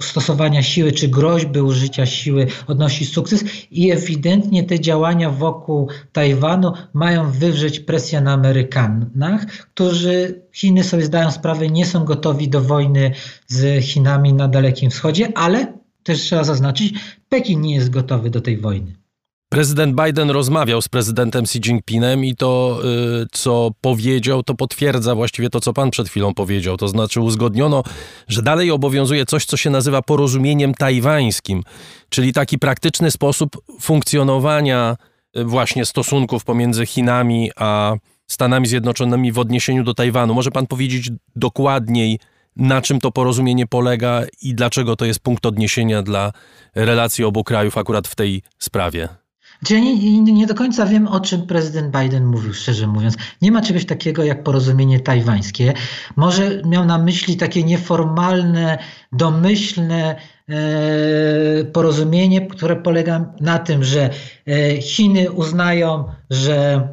stosowania 0.00 0.62
siły 0.62 0.92
czy 0.92 1.08
groźby 1.08 1.60
użycia 1.60 2.06
siły 2.06 2.46
odnosi 2.66 3.06
sukces 3.06 3.44
i 3.70 3.90
ewidentnie 3.90 4.64
te 4.64 4.80
działania 4.80 5.30
wokół 5.30 5.88
Tajwanu 6.12 6.72
mają 6.92 7.30
wywrzeć 7.30 7.80
presję 7.80 8.20
na 8.20 8.32
Amerykanach, 8.32 9.46
którzy 9.46 10.42
Chiny 10.52 10.84
sobie 10.84 11.04
zdają 11.04 11.30
sprawę, 11.30 11.68
nie 11.68 11.86
są 11.86 12.04
gotowi 12.04 12.48
do 12.48 12.60
wojny 12.60 13.12
z 13.48 13.84
Chinami 13.84 14.32
na 14.32 14.48
Dalekim 14.48 14.90
Wschodzie, 14.90 15.28
ale 15.34 15.81
też 16.02 16.20
trzeba 16.20 16.44
zaznaczyć, 16.44 16.94
Pekin 17.28 17.60
nie 17.60 17.74
jest 17.74 17.90
gotowy 17.90 18.30
do 18.30 18.40
tej 18.40 18.58
wojny. 18.58 19.02
Prezydent 19.52 19.96
Biden 20.04 20.30
rozmawiał 20.30 20.82
z 20.82 20.88
prezydentem 20.88 21.44
Xi 21.44 21.58
Jinpingem 21.58 22.24
i 22.24 22.36
to, 22.36 22.80
y, 23.22 23.26
co 23.32 23.70
powiedział, 23.80 24.42
to 24.42 24.54
potwierdza 24.54 25.14
właściwie 25.14 25.50
to, 25.50 25.60
co 25.60 25.72
pan 25.72 25.90
przed 25.90 26.08
chwilą 26.08 26.34
powiedział. 26.34 26.76
To 26.76 26.88
znaczy 26.88 27.20
uzgodniono, 27.20 27.82
że 28.28 28.42
dalej 28.42 28.70
obowiązuje 28.70 29.26
coś, 29.26 29.44
co 29.44 29.56
się 29.56 29.70
nazywa 29.70 30.02
porozumieniem 30.02 30.74
tajwańskim, 30.74 31.62
czyli 32.08 32.32
taki 32.32 32.58
praktyczny 32.58 33.10
sposób 33.10 33.56
funkcjonowania 33.80 34.96
y, 35.36 35.44
właśnie 35.44 35.84
stosunków 35.84 36.44
pomiędzy 36.44 36.86
Chinami 36.86 37.50
a 37.56 37.94
Stanami 38.26 38.66
Zjednoczonymi 38.66 39.32
w 39.32 39.38
odniesieniu 39.38 39.84
do 39.84 39.94
Tajwanu. 39.94 40.34
Może 40.34 40.50
pan 40.50 40.66
powiedzieć 40.66 41.10
dokładniej, 41.36 42.18
na 42.56 42.82
czym 42.82 43.00
to 43.00 43.12
porozumienie 43.12 43.66
polega 43.66 44.22
i 44.42 44.54
dlaczego 44.54 44.96
to 44.96 45.04
jest 45.04 45.20
punkt 45.20 45.46
odniesienia 45.46 46.02
dla 46.02 46.32
relacji 46.74 47.24
obu 47.24 47.44
krajów 47.44 47.78
akurat 47.78 48.08
w 48.08 48.14
tej 48.14 48.42
sprawie? 48.58 49.08
Ja 49.70 49.78
nie, 49.80 50.22
nie, 50.22 50.46
do 50.46 50.54
końca 50.54 50.86
wiem, 50.86 51.08
o 51.08 51.20
czym 51.20 51.46
prezydent 51.46 51.96
Biden 51.96 52.24
mówił, 52.24 52.54
szczerze 52.54 52.86
mówiąc. 52.86 53.16
Nie 53.42 53.52
ma 53.52 53.62
czegoś 53.62 53.86
takiego 53.86 54.24
jak 54.24 54.42
porozumienie 54.42 55.00
tajwańskie. 55.00 55.74
Może 56.16 56.62
miał 56.66 56.84
na 56.84 56.98
myśli 56.98 57.36
takie 57.36 57.62
nieformalne, 57.62 58.78
domyślne 59.12 60.16
e, 60.48 61.64
porozumienie, 61.64 62.46
które 62.46 62.76
polega 62.76 63.32
na 63.40 63.58
tym, 63.58 63.84
że 63.84 64.10
e, 64.46 64.82
Chiny 64.82 65.32
uznają, 65.32 66.04
że 66.30 66.88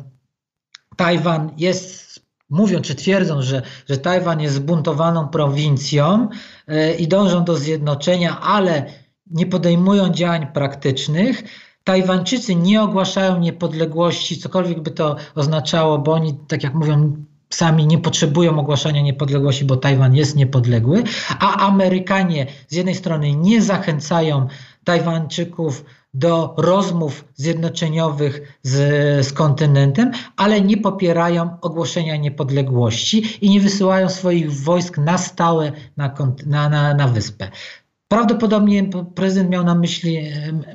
Tajwan 0.96 1.52
jest 1.58 2.09
mówią 2.50 2.82
czy 2.82 2.96
twierdzą, 2.96 3.42
że, 3.42 3.62
że 3.90 3.98
Tajwan 3.98 4.42
jest 4.42 4.56
zbuntowaną 4.56 5.28
prowincją 5.28 6.30
e, 6.68 6.94
i 6.94 7.08
dążą 7.08 7.44
do 7.44 7.58
zjednoczenia, 7.58 8.42
ale 8.42 8.86
nie 9.32 9.46
podejmują 9.46 10.10
działań 10.10 10.48
praktycznych. 10.54 11.44
Tajwańczycy 11.84 12.56
nie 12.56 12.82
ogłaszają 12.82 13.40
niepodległości, 13.40 14.38
cokolwiek 14.38 14.82
by 14.82 14.92
to 14.92 15.16
oznaczało, 15.36 15.98
bo 15.98 16.14
oni, 16.14 16.38
tak 16.48 16.64
jak 16.64 16.74
mówią, 16.74 17.26
sami 17.50 17.88
nie 17.88 17.98
potrzebują 17.98 18.60
ogłaszania 18.60 19.02
niepodległości, 19.02 19.66
bo 19.66 19.78
Tajwan 19.78 20.16
jest 20.16 20.36
niepodległy, 20.36 21.04
a 21.40 21.68
Amerykanie 21.68 22.48
z 22.68 22.76
jednej 22.76 22.96
strony 22.96 23.36
nie 23.36 23.62
zachęcają 23.62 24.48
Tajwańczyków 24.84 25.86
do 26.14 26.56
rozmów 26.58 27.26
zjednoczeniowych 27.36 28.60
z, 28.64 28.76
z 29.28 29.34
kontynentem, 29.34 30.12
ale 30.38 30.62
nie 30.62 30.78
popierają 30.78 31.62
ogłoszenia 31.62 32.18
niepodległości 32.18 33.38
i 33.42 33.50
nie 33.50 33.62
wysyłają 33.62 34.10
swoich 34.10 34.54
wojsk 34.54 34.98
na 34.98 35.18
stałe 35.18 35.72
na, 35.98 36.16
na, 36.46 36.70
na, 36.70 36.94
na 36.94 37.08
wyspę. 37.08 37.52
Prawdopodobnie 38.08 38.90
prezydent 39.16 39.50
miał 39.50 39.64
na 39.64 39.76
myśli, 39.76 40.20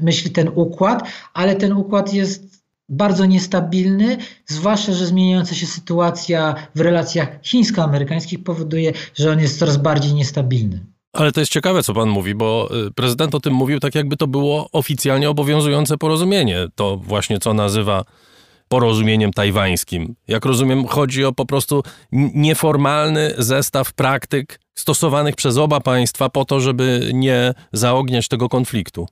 myśli 0.00 0.30
ten 0.30 0.50
układ, 0.54 1.08
ale 1.34 1.56
ten 1.56 1.72
układ 1.72 2.14
jest 2.14 2.64
bardzo 2.88 3.26
niestabilny, 3.26 4.16
zwłaszcza, 4.46 4.92
że 4.92 5.06
zmieniająca 5.06 5.54
się 5.54 5.66
sytuacja 5.66 6.54
w 6.74 6.80
relacjach 6.80 7.28
chińsko-amerykańskich 7.42 8.44
powoduje, 8.44 8.92
że 9.14 9.32
on 9.32 9.40
jest 9.40 9.58
coraz 9.58 9.76
bardziej 9.76 10.14
niestabilny. 10.14 10.93
Ale 11.14 11.32
to 11.32 11.40
jest 11.40 11.52
ciekawe, 11.52 11.82
co 11.82 11.94
pan 11.94 12.08
mówi, 12.08 12.34
bo 12.34 12.68
y, 12.86 12.90
prezydent 12.90 13.34
o 13.34 13.40
tym 13.40 13.54
mówił 13.54 13.80
tak, 13.80 13.94
jakby 13.94 14.16
to 14.16 14.26
było 14.26 14.68
oficjalnie 14.72 15.30
obowiązujące 15.30 15.98
porozumienie. 15.98 16.66
To 16.74 16.96
właśnie 16.96 17.38
co 17.38 17.54
nazywa 17.54 18.04
porozumieniem 18.68 19.32
tajwańskim. 19.32 20.14
Jak 20.28 20.44
rozumiem, 20.44 20.86
chodzi 20.86 21.24
o 21.24 21.32
po 21.32 21.46
prostu 21.46 21.82
nieformalny 22.34 23.34
zestaw 23.38 23.92
praktyk 23.92 24.60
stosowanych 24.74 25.36
przez 25.36 25.56
oba 25.56 25.80
państwa 25.80 26.28
po 26.28 26.44
to, 26.44 26.60
żeby 26.60 27.10
nie 27.14 27.54
zaogniać 27.72 28.28
tego 28.28 28.48
konfliktu. 28.48 29.06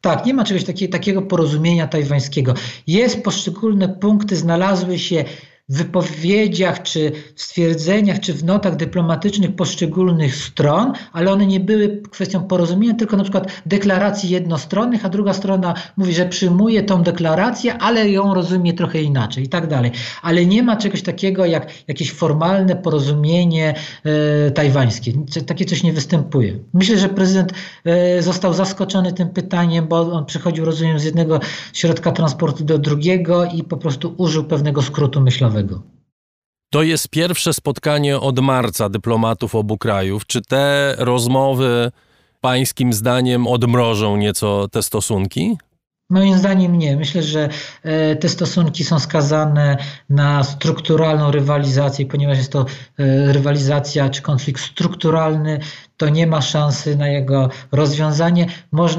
Tak, 0.00 0.26
nie 0.26 0.34
ma 0.34 0.44
czegoś 0.44 0.64
takiego, 0.64 0.92
takiego 0.92 1.22
porozumienia 1.22 1.86
tajwańskiego. 1.86 2.54
Jest 2.86 3.22
poszczególne 3.22 3.88
punkty, 3.88 4.36
znalazły 4.36 4.98
się 4.98 5.24
w 5.68 5.76
wypowiedziach, 5.76 6.82
czy 6.82 7.12
w 7.34 7.42
stwierdzeniach, 7.42 8.20
czy 8.20 8.34
w 8.34 8.44
notach 8.44 8.76
dyplomatycznych 8.76 9.56
poszczególnych 9.56 10.36
stron, 10.36 10.92
ale 11.12 11.32
one 11.32 11.46
nie 11.46 11.60
były 11.60 12.02
kwestią 12.10 12.42
porozumienia, 12.42 12.94
tylko 12.94 13.16
na 13.16 13.22
przykład 13.22 13.62
deklaracji 13.66 14.30
jednostronnych, 14.30 15.04
a 15.04 15.08
druga 15.08 15.32
strona 15.32 15.74
mówi, 15.96 16.14
że 16.14 16.26
przyjmuje 16.26 16.82
tą 16.82 17.02
deklarację, 17.02 17.78
ale 17.78 18.10
ją 18.10 18.34
rozumie 18.34 18.72
trochę 18.72 19.02
inaczej 19.02 19.44
i 19.44 19.48
tak 19.48 19.66
dalej. 19.66 19.90
Ale 20.22 20.46
nie 20.46 20.62
ma 20.62 20.76
czegoś 20.76 21.02
takiego 21.02 21.46
jak 21.46 21.72
jakieś 21.88 22.12
formalne 22.12 22.76
porozumienie 22.76 23.74
e, 24.04 24.50
tajwańskie. 24.50 25.12
Takie 25.46 25.64
coś 25.64 25.82
nie 25.82 25.92
występuje. 25.92 26.58
Myślę, 26.74 26.98
że 26.98 27.08
prezydent 27.08 27.52
e, 27.84 28.22
został 28.22 28.54
zaskoczony 28.54 29.12
tym 29.12 29.28
pytaniem, 29.28 29.88
bo 29.88 30.12
on 30.12 30.26
przychodził, 30.26 30.64
rozumiem, 30.64 30.98
z 30.98 31.04
jednego 31.04 31.40
środka 31.72 32.12
transportu 32.12 32.64
do 32.64 32.78
drugiego 32.78 33.44
i 33.44 33.62
po 33.62 33.76
prostu 33.76 34.14
użył 34.18 34.44
pewnego 34.44 34.82
skrótu 34.82 35.20
myślowego. 35.20 35.55
To 36.70 36.82
jest 36.82 37.08
pierwsze 37.08 37.52
spotkanie 37.52 38.20
od 38.20 38.40
marca 38.40 38.88
dyplomatów 38.88 39.54
obu 39.54 39.78
krajów. 39.78 40.26
Czy 40.26 40.42
te 40.42 40.94
rozmowy 40.98 41.92
pańskim 42.40 42.92
zdaniem 42.92 43.46
odmrożą 43.46 44.16
nieco 44.16 44.68
te 44.68 44.82
stosunki? 44.82 45.56
Moim 46.10 46.38
zdaniem 46.38 46.78
nie. 46.78 46.96
Myślę, 46.96 47.22
że 47.22 47.48
e, 47.82 48.16
te 48.16 48.28
stosunki 48.28 48.84
są 48.84 48.98
skazane 48.98 49.76
na 50.10 50.44
strukturalną 50.44 51.30
rywalizację, 51.30 52.06
ponieważ 52.06 52.38
jest 52.38 52.52
to 52.52 52.66
e, 52.98 53.32
rywalizacja 53.32 54.10
czy 54.10 54.22
konflikt 54.22 54.62
strukturalny, 54.62 55.60
to 55.96 56.08
nie 56.08 56.26
ma 56.26 56.42
szansy 56.42 56.96
na 56.96 57.08
jego 57.08 57.48
rozwiązanie. 57.72 58.46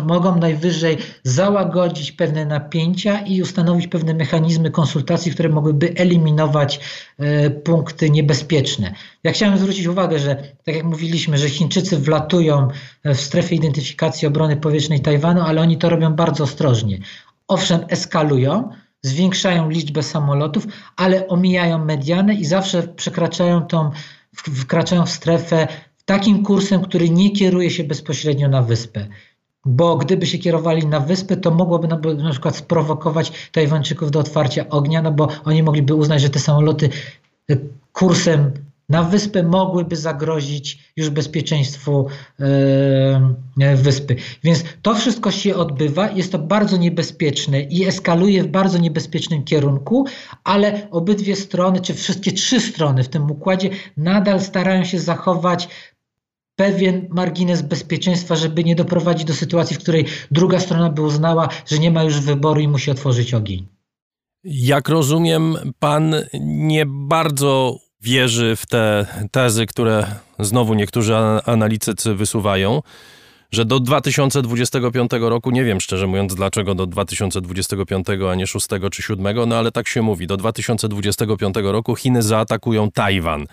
mogą 0.04 0.40
najwyżej 0.40 0.98
załagodzić 1.24 2.12
pewne 2.12 2.46
napięcia 2.46 3.20
i 3.20 3.42
ustanowić 3.42 3.88
pewne 3.88 4.14
mechanizmy 4.14 4.72
konsultacji, 4.72 5.32
które 5.32 5.50
mogłyby 5.50 5.94
eliminować 5.96 6.80
e, 7.20 7.50
punkty 7.50 8.10
niebezpieczne. 8.10 8.94
Ja 9.24 9.32
chciałem 9.32 9.58
zwrócić 9.58 9.88
uwagę, 9.88 10.20
że 10.20 10.36
tak 10.64 10.76
jak 10.76 10.84
mówiliśmy, 10.84 11.38
że 11.38 11.50
Chińczycy 11.50 11.98
wlatują 11.98 12.68
w 13.06 13.18
strefę 13.18 13.56
identyfikacji 13.56 14.28
obrony 14.28 14.58
powietrznej 14.58 15.02
Tajwanu, 15.02 15.42
ale 15.42 15.62
oni 15.62 15.78
to 15.78 15.90
robią 15.90 16.14
bardzo 16.14 16.44
ostrożnie. 16.44 17.00
Owszem, 17.48 17.80
eskalują, 17.90 18.70
zwiększają 19.02 19.70
liczbę 19.70 20.04
samolotów, 20.04 20.68
ale 20.96 21.28
omijają 21.28 21.86
medianę 21.86 22.34
i 22.34 22.46
zawsze 22.46 22.84
przekraczają 22.84 23.62
tą, 23.62 23.92
wkraczają 24.34 25.06
w 25.06 25.10
strefę 25.10 25.68
takim 26.08 26.44
kursem, 26.44 26.82
który 26.82 27.10
nie 27.10 27.32
kieruje 27.32 27.70
się 27.70 27.84
bezpośrednio 27.84 28.50
na 28.50 28.62
wyspę. 28.62 29.08
Bo 29.66 29.98
gdyby 29.98 30.26
się 30.26 30.38
kierowali 30.38 30.88
na 30.88 31.00
wyspę, 31.00 31.38
to 31.38 31.52
mogłoby 31.52 31.88
na, 31.88 32.00
na 32.24 32.32
przykład 32.32 32.56
sprowokować 32.56 33.32
Tajwańczyków 33.52 34.12
do 34.12 34.20
otwarcia 34.20 34.70
ognia, 34.70 35.02
no 35.02 35.12
bo 35.12 35.28
oni 35.46 35.64
mogliby 35.64 35.96
uznać, 35.96 36.22
że 36.22 36.30
te 36.30 36.40
samoloty 36.40 36.90
kursem 37.94 38.52
na 38.90 39.04
wyspę 39.04 39.44
mogłyby 39.44 39.96
zagrozić 39.96 40.92
już 40.96 41.10
bezpieczeństwu 41.10 42.08
e, 43.60 43.76
wyspy. 43.76 44.16
Więc 44.44 44.64
to 44.82 44.96
wszystko 44.96 45.32
się 45.32 45.56
odbywa, 45.56 46.12
jest 46.12 46.32
to 46.32 46.40
bardzo 46.40 46.78
niebezpieczne 46.78 47.62
i 47.62 47.86
eskaluje 47.86 48.44
w 48.44 48.48
bardzo 48.48 48.78
niebezpiecznym 48.78 49.44
kierunku, 49.44 50.06
ale 50.44 50.88
obydwie 50.92 51.36
strony, 51.36 51.82
czy 51.82 51.94
wszystkie 51.94 52.32
trzy 52.32 52.60
strony 52.60 53.04
w 53.04 53.10
tym 53.10 53.32
układzie 53.32 53.70
nadal 53.98 54.42
starają 54.42 54.84
się 54.84 55.00
zachować 55.00 55.70
pewien 56.58 57.08
margines 57.10 57.62
bezpieczeństwa, 57.62 58.36
żeby 58.36 58.64
nie 58.64 58.76
doprowadzić 58.76 59.26
do 59.26 59.34
sytuacji, 59.34 59.76
w 59.76 59.80
której 59.80 60.06
druga 60.32 60.60
strona 60.60 60.90
by 60.90 61.02
uznała, 61.02 61.50
że 61.66 61.80
nie 61.80 61.92
ma 61.92 62.04
już 62.04 62.20
wyboru 62.20 62.62
i 62.62 62.68
musi 62.68 62.92
otworzyć 62.92 63.34
ogień. 63.34 63.68
Jak 64.44 64.90
rozumiem, 64.90 65.58
pan 65.80 66.16
nie 66.42 66.86
bardzo 66.86 67.78
wierzy 68.02 68.56
w 68.56 68.66
te 68.66 69.06
tezy, 69.32 69.66
które 69.66 70.08
znowu 70.40 70.74
niektórzy 70.74 71.16
analitycy 71.46 72.14
wysuwają, 72.16 72.82
że 73.52 73.66
do 73.66 73.80
2025 73.80 75.12
roku, 75.20 75.52
nie 75.52 75.64
wiem 75.64 75.82
szczerze 75.82 76.08
mówiąc 76.08 76.36
dlaczego 76.36 76.76
do 76.76 76.86
2025, 76.88 78.08
a 78.32 78.36
nie 78.36 78.48
6 78.48 78.68
czy 78.92 79.02
7, 79.02 79.36
no 79.48 79.58
ale 79.58 79.72
tak 79.72 79.88
się 79.88 80.02
mówi, 80.02 80.28
do 80.28 80.38
2025 80.38 81.56
roku 81.64 81.96
Chiny 81.96 82.22
zaatakują 82.22 82.92
Tajwan. 82.92 83.46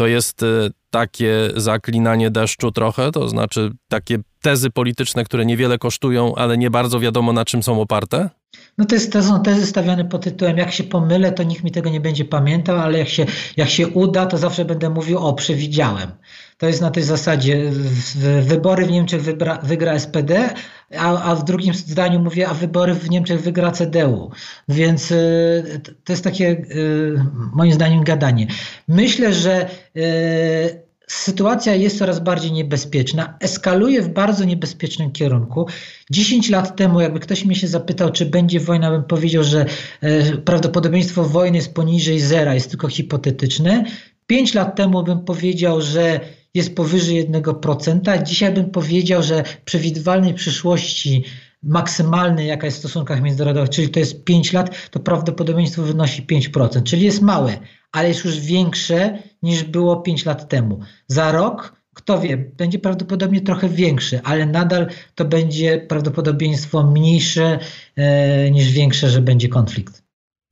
To 0.00 0.06
jest 0.06 0.42
e, 0.42 0.46
takie 0.90 1.50
zaklinanie 1.56 2.30
deszczu 2.30 2.72
trochę, 2.72 3.12
to 3.12 3.28
znaczy 3.28 3.70
takie 3.88 4.18
tezy 4.42 4.70
polityczne, 4.70 5.24
które 5.24 5.46
niewiele 5.46 5.78
kosztują, 5.78 6.34
ale 6.34 6.58
nie 6.58 6.70
bardzo 6.70 7.00
wiadomo 7.00 7.32
na 7.32 7.44
czym 7.44 7.62
są 7.62 7.80
oparte? 7.80 8.30
No 8.78 8.84
to, 8.84 8.94
jest, 8.94 9.12
to 9.12 9.22
są 9.22 9.42
tezy 9.42 9.66
stawiane 9.66 10.04
pod 10.04 10.24
tytułem 10.24 10.58
jak 10.58 10.72
się 10.72 10.84
pomylę, 10.84 11.32
to 11.32 11.42
nikt 11.42 11.64
mi 11.64 11.70
tego 11.70 11.90
nie 11.90 12.00
będzie 12.00 12.24
pamiętał, 12.24 12.78
ale 12.78 12.98
jak 12.98 13.08
się, 13.08 13.26
jak 13.56 13.70
się 13.70 13.88
uda, 13.88 14.26
to 14.26 14.38
zawsze 14.38 14.64
będę 14.64 14.90
mówił 14.90 15.18
o, 15.18 15.32
przewidziałem. 15.32 16.10
To 16.60 16.66
jest 16.66 16.80
na 16.80 16.90
tej 16.90 17.02
zasadzie, 17.02 17.70
wybory 18.42 18.86
w 18.86 18.90
Niemczech 18.90 19.22
wybra, 19.22 19.58
wygra 19.62 19.98
SPD, 19.98 20.54
a, 20.98 21.22
a, 21.22 21.34
w 21.34 21.44
drugim 21.44 21.74
zdaniu 21.74 22.20
mówię, 22.20 22.48
a 22.48 22.54
wybory 22.54 22.94
w 22.94 23.10
Niemczech 23.10 23.40
wygra 23.40 23.70
CDU. 23.70 24.30
Więc 24.68 25.10
y, 25.10 25.80
to 26.04 26.12
jest 26.12 26.24
takie 26.24 26.50
y, 26.50 27.24
moim 27.54 27.72
zdaniem 27.72 28.04
gadanie. 28.04 28.46
Myślę, 28.88 29.32
że 29.32 29.68
y, 29.96 30.82
sytuacja 31.06 31.74
jest 31.74 31.98
coraz 31.98 32.20
bardziej 32.20 32.52
niebezpieczna, 32.52 33.36
eskaluje 33.40 34.02
w 34.02 34.08
bardzo 34.08 34.44
niebezpiecznym 34.44 35.12
kierunku. 35.12 35.66
10 36.10 36.50
lat 36.50 36.76
temu, 36.76 37.00
jakby 37.00 37.20
ktoś 37.20 37.44
mnie 37.44 37.56
się 37.56 37.68
zapytał, 37.68 38.12
czy 38.12 38.26
będzie 38.26 38.60
wojna, 38.60 38.90
bym 38.90 39.04
powiedział, 39.04 39.44
że 39.44 39.66
e, 40.00 40.36
prawdopodobieństwo 40.36 41.24
wojny 41.24 41.56
jest 41.56 41.74
poniżej 41.74 42.20
zera, 42.20 42.54
jest 42.54 42.70
tylko 42.70 42.88
hipotetyczne. 42.88 43.84
5 44.26 44.54
lat 44.54 44.76
temu 44.76 45.02
bym 45.02 45.24
powiedział, 45.24 45.80
że 45.80 46.20
jest 46.54 46.76
powyżej 46.76 47.28
1%. 47.28 48.22
Dzisiaj 48.22 48.54
bym 48.54 48.70
powiedział, 48.70 49.22
że 49.22 49.44
przewidywalnej 49.64 50.34
przyszłości 50.34 51.24
maksymalnej, 51.62 52.48
jaka 52.48 52.66
jest 52.66 52.76
w 52.76 52.80
stosunkach 52.80 53.22
międzynarodowych, 53.22 53.70
czyli 53.70 53.88
to 53.88 54.00
jest 54.00 54.24
5 54.24 54.52
lat, 54.52 54.90
to 54.90 55.00
prawdopodobieństwo 55.00 55.82
wynosi 55.82 56.22
5%, 56.22 56.82
czyli 56.82 57.02
jest 57.02 57.22
małe, 57.22 57.58
ale 57.92 58.08
jest 58.08 58.24
już 58.24 58.40
większe 58.40 59.18
niż 59.42 59.64
było 59.64 59.96
5 59.96 60.24
lat 60.24 60.48
temu. 60.48 60.80
Za 61.06 61.32
rok, 61.32 61.80
kto 61.94 62.20
wie, 62.20 62.36
będzie 62.36 62.78
prawdopodobnie 62.78 63.40
trochę 63.40 63.68
większy, 63.68 64.20
ale 64.24 64.46
nadal 64.46 64.86
to 65.14 65.24
będzie 65.24 65.78
prawdopodobieństwo 65.78 66.82
mniejsze 66.82 67.58
e, 67.96 68.50
niż 68.50 68.70
większe, 68.72 69.10
że 69.10 69.20
będzie 69.20 69.48
konflikt. 69.48 69.99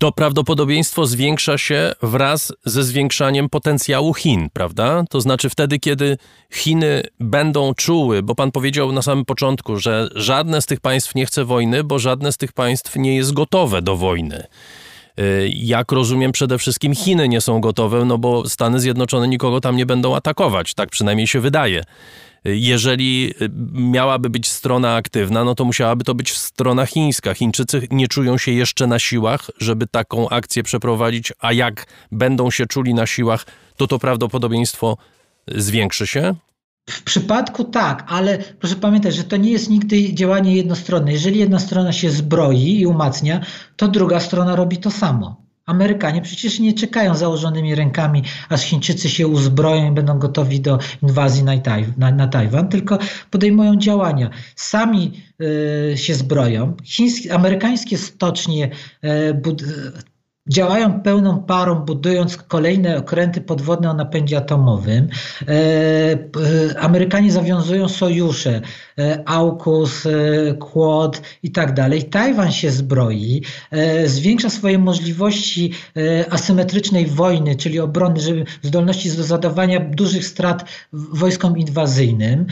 To 0.01 0.13
prawdopodobieństwo 0.13 1.07
zwiększa 1.07 1.59
się 1.59 1.93
wraz 2.03 2.53
ze 2.65 2.83
zwiększaniem 2.83 3.49
potencjału 3.49 4.15
Chin, 4.15 4.49
prawda? 4.53 5.05
To 5.11 5.21
znaczy 5.21 5.51
wtedy, 5.51 5.79
kiedy 5.79 6.19
Chiny 6.53 7.03
będą 7.21 7.75
czuły, 7.75 8.23
bo 8.23 8.35
pan 8.35 8.53
powiedział 8.53 8.93
na 8.93 9.03
samym 9.03 9.25
początku, 9.25 9.77
że 9.77 10.09
żadne 10.15 10.63
z 10.63 10.67
tych 10.67 10.81
państw 10.81 11.15
nie 11.15 11.27
chce 11.27 11.45
wojny, 11.45 11.85
bo 11.85 11.99
żadne 11.99 12.33
z 12.33 12.37
tych 12.37 12.53
państw 12.53 12.97
nie 12.97 13.17
jest 13.17 13.33
gotowe 13.33 13.83
do 13.83 13.97
wojny. 13.97 14.47
Y, 15.19 15.51
jak 15.55 15.93
rozumiem, 15.93 16.33
przede 16.33 16.59
wszystkim 16.59 16.95
Chiny 16.95 17.29
nie 17.29 17.41
są 17.41 17.61
gotowe, 17.61 18.05
no 18.05 18.19
bo 18.19 18.49
Stany 18.49 18.81
Zjednoczone 18.81 19.29
nikogo 19.29 19.61
tam 19.61 19.77
nie 19.77 19.87
będą 19.87 20.17
atakować, 20.17 20.75
tak 20.75 20.91
przynajmniej 20.91 21.27
się 21.27 21.41
wydaje. 21.41 21.85
Jeżeli 22.45 23.35
y, 23.43 23.51
miałaby 23.73 24.31
być 24.31 24.49
strona 24.49 24.95
aktywna, 24.95 25.45
no 25.45 25.55
to 25.55 25.65
musiałaby 25.65 26.05
to 26.05 26.15
być 26.15 26.37
strona 26.37 26.87
chińska. 26.87 27.35
Chińczycy 27.35 27.89
nie 27.91 28.09
czują 28.09 28.39
się 28.39 28.53
jeszcze 28.53 28.87
na 28.87 28.99
siłach, 28.99 29.51
żeby 29.59 29.87
taką 29.87 30.29
akcję 30.29 30.63
przeprowadzić, 30.63 31.33
a 31.39 31.53
jak 31.53 31.87
będą 32.13 32.51
się 32.51 32.67
czuli 32.67 32.95
na 32.95 33.07
siłach, 33.07 33.47
to 33.77 33.87
to 33.87 33.99
prawdopodobieństwo 33.99 34.97
zwiększy 35.49 36.07
się? 36.07 36.35
W 36.91 37.03
przypadku 37.03 37.65
tak, 37.65 38.05
ale 38.09 38.39
proszę 38.39 38.77
pamiętać, 38.77 39.15
że 39.15 39.25
to 39.25 39.37
nie 39.37 39.51
jest 39.51 39.71
nigdy 39.71 40.15
działanie 40.15 40.57
jednostronne. 40.57 41.13
Jeżeli 41.13 41.41
jedna 41.41 41.59
strona 41.59 41.93
się 41.93 42.11
zbroi 42.11 42.81
i 42.81 42.87
umacnia, 42.87 43.41
to 43.77 43.89
druga 43.89 44.21
strona 44.21 44.57
robi 44.57 44.77
to 44.77 44.91
samo. 44.91 45.48
Amerykanie 45.69 46.23
przecież 46.23 46.59
nie 46.61 46.73
czekają 46.73 47.15
założonymi 47.15 47.75
rękami, 47.75 48.23
aż 48.49 48.63
Chińczycy 48.63 49.09
się 49.09 49.27
uzbroją 49.27 49.91
i 49.91 49.95
będą 49.95 50.19
gotowi 50.19 50.61
do 50.61 50.79
inwazji 51.03 51.43
na, 51.45 51.53
na, 51.97 52.11
na 52.11 52.29
Tajwan, 52.29 52.69
tylko 52.69 52.99
podejmują 53.31 53.77
działania. 53.77 54.31
Sami 54.57 55.23
y, 55.93 55.97
się 55.97 56.15
zbroją. 56.15 56.77
Chińskie, 56.85 57.35
amerykańskie 57.35 57.99
stocznie 57.99 58.71
y, 59.05 59.35
działają 60.49 61.01
pełną 61.01 61.43
parą, 61.43 61.75
budując 61.75 62.37
kolejne 62.37 62.99
okręty 62.99 63.41
podwodne 63.41 63.91
o 63.91 63.95
napędzie 63.95 64.37
atomowym. 64.37 65.09
E, 65.49 65.53
e, 65.53 66.81
Amerykanie 66.81 67.33
zawiązują 67.33 67.89
sojusze, 67.89 68.61
e, 68.99 69.23
AUKUS, 69.29 70.09
Quad 70.59 71.23
i 71.43 71.51
tak 71.51 71.75
dalej. 71.75 72.05
Tajwan 72.05 72.53
się 72.53 72.71
zbroi, 72.71 73.43
zwiększa 74.07 74.51
swoje 74.51 74.79
możliwości 74.79 75.73
asymetrycznej 76.31 77.07
wojny, 77.07 77.57
czyli 77.57 77.81
obrony, 77.81 78.21
żeby 78.21 78.45
zdolności 78.63 79.11
do 79.11 79.23
zadawania 79.23 79.81
dużych 79.81 80.27
strat 80.27 80.65
wojskom 80.93 81.59
inwazyjnym. 81.59 82.47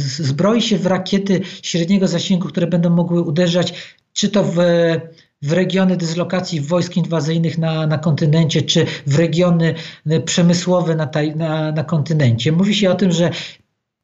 Zbroi 0.00 0.62
się 0.62 0.78
w 0.78 0.86
rakiety 0.86 1.40
średniego 1.62 2.08
zasięgu, 2.08 2.48
które 2.48 2.66
będą 2.66 2.90
mogły 2.90 3.22
uderzać 3.22 3.74
czy 4.12 4.28
to 4.28 4.44
w 4.44 4.58
w 5.42 5.52
regiony 5.52 5.96
dyslokacji 5.96 6.60
wojsk 6.60 6.96
inwazyjnych 6.96 7.58
na, 7.58 7.86
na 7.86 7.98
kontynencie, 7.98 8.62
czy 8.62 8.86
w 9.06 9.18
regiony 9.18 9.74
przemysłowe 10.24 10.96
na, 10.96 11.06
taj, 11.06 11.36
na, 11.36 11.72
na 11.72 11.84
kontynencie. 11.84 12.52
Mówi 12.52 12.74
się 12.74 12.90
o 12.90 12.94
tym, 12.94 13.12
że 13.12 13.30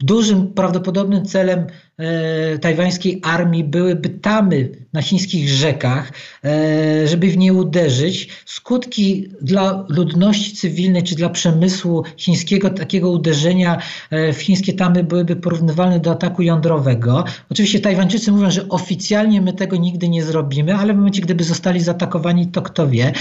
Dużym 0.05 0.47
prawdopodobnym 0.47 1.25
celem 1.25 1.67
e, 1.99 2.59
tajwańskiej 2.59 3.21
armii 3.23 3.65
byłyby 3.65 4.09
tamy 4.09 4.71
na 4.93 5.03
chińskich 5.03 5.49
rzekach, 5.49 6.13
e, 6.45 7.09
żeby 7.09 7.29
w 7.29 7.37
nie 7.37 7.53
uderzyć. 7.53 8.29
Skutki 8.47 9.29
dla 9.43 9.85
ludności 9.89 10.57
cywilnej 10.57 11.03
czy 11.03 11.15
dla 11.15 11.29
przemysłu 11.29 12.05
chińskiego 12.17 12.71
takiego 12.71 13.11
uderzenia 13.11 13.79
e, 14.11 14.33
w 14.33 14.43
chińskie 14.43 14.73
tamy 14.73 15.05
byłyby 15.05 15.37
porównywalne 15.37 16.01
do 16.01 16.11
ataku 16.11 16.43
jądrowego. 16.43 17.25
Oczywiście 17.51 17.81
Tajwańczycy 17.81 18.33
mówią, 18.33 18.51
że 18.51 18.69
oficjalnie 18.69 19.41
my 19.41 19.53
tego 19.53 19.77
nigdy 19.77 20.09
nie 20.09 20.23
zrobimy, 20.25 20.75
ale 20.75 20.93
w 20.93 20.97
momencie, 20.97 21.23
gdyby 21.23 21.45
zostali 21.45 21.81
zaatakowani, 21.81 22.47
to 22.47 22.63
kto 22.63 22.89
wie. 22.89 23.13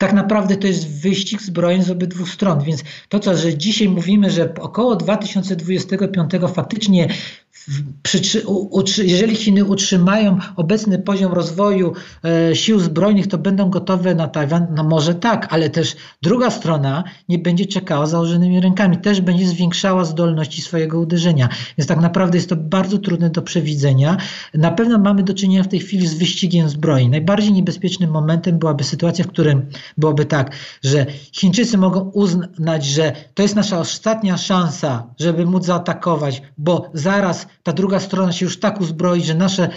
Tak 0.00 0.12
naprawdę 0.12 0.56
to 0.56 0.66
jest 0.66 0.88
wyścig 0.88 1.42
zbrojeń 1.42 1.82
z 1.82 1.90
obydwu 1.90 2.26
stron. 2.26 2.60
Więc 2.62 2.84
to, 3.08 3.20
co 3.20 3.36
że 3.36 3.58
dzisiaj 3.58 3.88
mówimy, 3.88 4.30
że 4.30 4.54
około 4.54 4.96
2025 4.96 6.30
faktycznie 6.54 7.08
jeżeli 9.02 9.36
Chiny 9.36 9.64
utrzymają 9.64 10.38
obecny 10.56 10.98
poziom 10.98 11.32
rozwoju 11.32 11.92
e, 12.24 12.56
sił 12.56 12.80
zbrojnych, 12.80 13.26
to 13.26 13.38
będą 13.38 13.70
gotowe 13.70 14.14
na 14.14 14.28
Tajwan? 14.28 14.66
No 14.74 14.84
może 14.84 15.14
tak, 15.14 15.46
ale 15.50 15.70
też 15.70 15.96
druga 16.22 16.50
strona 16.50 17.04
nie 17.28 17.38
będzie 17.38 17.66
czekała 17.66 18.06
założonymi 18.06 18.60
rękami, 18.60 18.98
też 18.98 19.20
będzie 19.20 19.48
zwiększała 19.48 20.04
zdolności 20.04 20.62
swojego 20.62 21.00
uderzenia. 21.00 21.48
Więc 21.78 21.88
tak 21.88 22.00
naprawdę 22.00 22.38
jest 22.38 22.48
to 22.48 22.56
bardzo 22.56 22.98
trudne 22.98 23.30
do 23.30 23.42
przewidzenia. 23.42 24.16
Na 24.54 24.70
pewno 24.70 24.98
mamy 24.98 25.22
do 25.22 25.34
czynienia 25.34 25.62
w 25.62 25.68
tej 25.68 25.80
chwili 25.80 26.06
z 26.06 26.14
wyścigiem 26.14 26.68
zbroi. 26.68 27.08
Najbardziej 27.08 27.52
niebezpiecznym 27.52 28.10
momentem 28.10 28.58
byłaby 28.58 28.84
sytuacja, 28.84 29.24
w 29.24 29.28
którym 29.28 29.66
byłoby 29.98 30.24
tak, 30.24 30.56
że 30.84 31.06
Chińczycy 31.32 31.78
mogą 31.78 32.00
uznać, 32.00 32.84
że 32.84 33.12
to 33.34 33.42
jest 33.42 33.56
nasza 33.56 33.78
ostatnia 33.78 34.36
szansa, 34.36 35.14
żeby 35.18 35.46
móc 35.46 35.64
zaatakować, 35.64 36.42
bo 36.58 36.90
zaraz 36.94 37.46
ta 37.62 37.72
druga 37.72 38.00
strona 38.00 38.32
się 38.32 38.44
już 38.44 38.60
tak 38.60 38.80
uzbroi, 38.80 39.22
że 39.22 39.34
nasze 39.34 39.68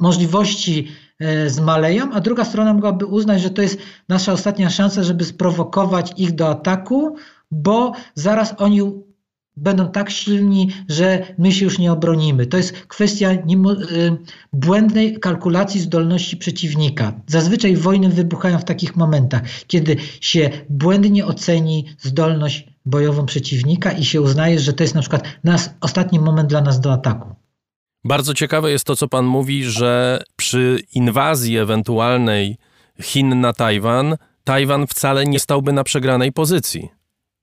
możliwości 0.00 0.88
e, 1.20 1.50
zmaleją, 1.50 2.12
a 2.12 2.20
druga 2.20 2.44
strona 2.44 2.74
mogłaby 2.74 3.06
uznać, 3.06 3.42
że 3.42 3.50
to 3.50 3.62
jest 3.62 3.78
nasza 4.08 4.32
ostatnia 4.32 4.70
szansa, 4.70 5.02
żeby 5.02 5.24
sprowokować 5.24 6.12
ich 6.16 6.34
do 6.34 6.48
ataku, 6.48 7.16
bo 7.50 7.92
zaraz 8.14 8.54
oni 8.58 8.82
będą 9.60 9.88
tak 9.88 10.10
silni, 10.10 10.70
że 10.88 11.34
my 11.38 11.52
się 11.52 11.64
już 11.64 11.78
nie 11.78 11.92
obronimy. 11.92 12.46
To 12.46 12.56
jest 12.56 12.72
kwestia 12.72 13.30
e, 13.30 13.40
błędnej 14.52 15.20
kalkulacji 15.20 15.80
zdolności 15.80 16.36
przeciwnika. 16.36 17.12
Zazwyczaj 17.26 17.76
wojny 17.76 18.08
wybuchają 18.08 18.58
w 18.58 18.64
takich 18.64 18.96
momentach, 18.96 19.42
kiedy 19.66 19.96
się 20.20 20.50
błędnie 20.68 21.26
oceni 21.26 21.84
zdolność 21.98 22.66
bojową 22.86 23.26
przeciwnika 23.26 23.92
i 23.92 24.04
się 24.04 24.20
uznaje, 24.20 24.60
że 24.60 24.72
to 24.72 24.84
jest 24.84 24.94
na 24.94 25.00
przykład 25.00 25.24
nas, 25.44 25.74
ostatni 25.80 26.20
moment 26.20 26.48
dla 26.48 26.60
nas 26.60 26.80
do 26.80 26.92
ataku. 26.92 27.34
Bardzo 28.04 28.34
ciekawe 28.34 28.70
jest 28.70 28.84
to, 28.84 28.96
co 28.96 29.08
pan 29.08 29.24
mówi, 29.24 29.64
że 29.64 30.22
przy 30.36 30.82
inwazji 30.94 31.58
ewentualnej 31.58 32.56
Chin 33.02 33.40
na 33.40 33.52
Tajwan, 33.52 34.16
Tajwan 34.44 34.86
wcale 34.86 35.24
nie 35.24 35.38
stałby 35.38 35.72
na 35.72 35.84
przegranej 35.84 36.32
pozycji, 36.32 36.88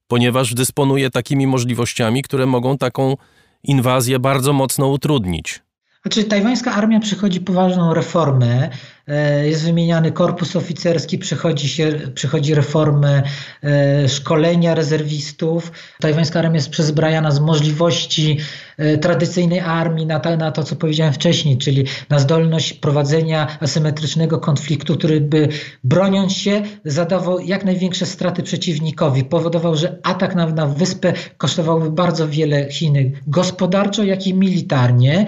ponieważ 0.08 0.54
dysponuje 0.54 1.10
takimi 1.10 1.46
możliwościami, 1.46 2.22
które 2.22 2.46
mogą 2.46 2.78
taką 2.78 3.16
inwazję 3.62 4.18
bardzo 4.18 4.52
mocno 4.52 4.88
utrudnić. 4.88 5.62
Znaczy, 6.02 6.24
tajwańska 6.24 6.72
armia 6.72 7.00
przechodzi 7.00 7.40
poważną 7.40 7.94
reformę. 7.94 8.70
E, 9.08 9.48
jest 9.48 9.64
wymieniany 9.64 10.12
korpus 10.12 10.56
oficerski, 10.56 11.18
przechodzi, 11.18 11.68
się, 11.68 11.92
przechodzi 12.14 12.54
reformę 12.54 13.22
e, 13.62 14.08
szkolenia 14.08 14.74
rezerwistów. 14.74 15.72
Tajwańska 16.00 16.38
armia 16.38 16.54
jest 16.54 16.70
przezbrajana 16.70 17.30
z 17.30 17.40
możliwości 17.40 18.38
e, 18.78 18.98
tradycyjnej 18.98 19.60
armii 19.60 20.06
na 20.06 20.20
to, 20.20 20.36
na 20.36 20.52
to, 20.52 20.64
co 20.64 20.76
powiedziałem 20.76 21.12
wcześniej, 21.12 21.58
czyli 21.58 21.84
na 22.08 22.18
zdolność 22.18 22.72
prowadzenia 22.72 23.58
asymetrycznego 23.60 24.38
konfliktu, 24.38 24.96
który 24.96 25.20
by 25.20 25.48
broniąc 25.84 26.32
się 26.32 26.62
zadawał 26.84 27.40
jak 27.40 27.64
największe 27.64 28.06
straty 28.06 28.42
przeciwnikowi. 28.42 29.24
Powodował, 29.24 29.76
że 29.76 29.98
atak 30.02 30.34
na, 30.34 30.46
na 30.46 30.66
wyspę 30.66 31.12
kosztowałby 31.36 31.90
bardzo 31.90 32.28
wiele 32.28 32.70
Chiny, 32.70 33.12
gospodarczo, 33.26 34.04
jak 34.04 34.26
i 34.26 34.34
militarnie. 34.34 35.26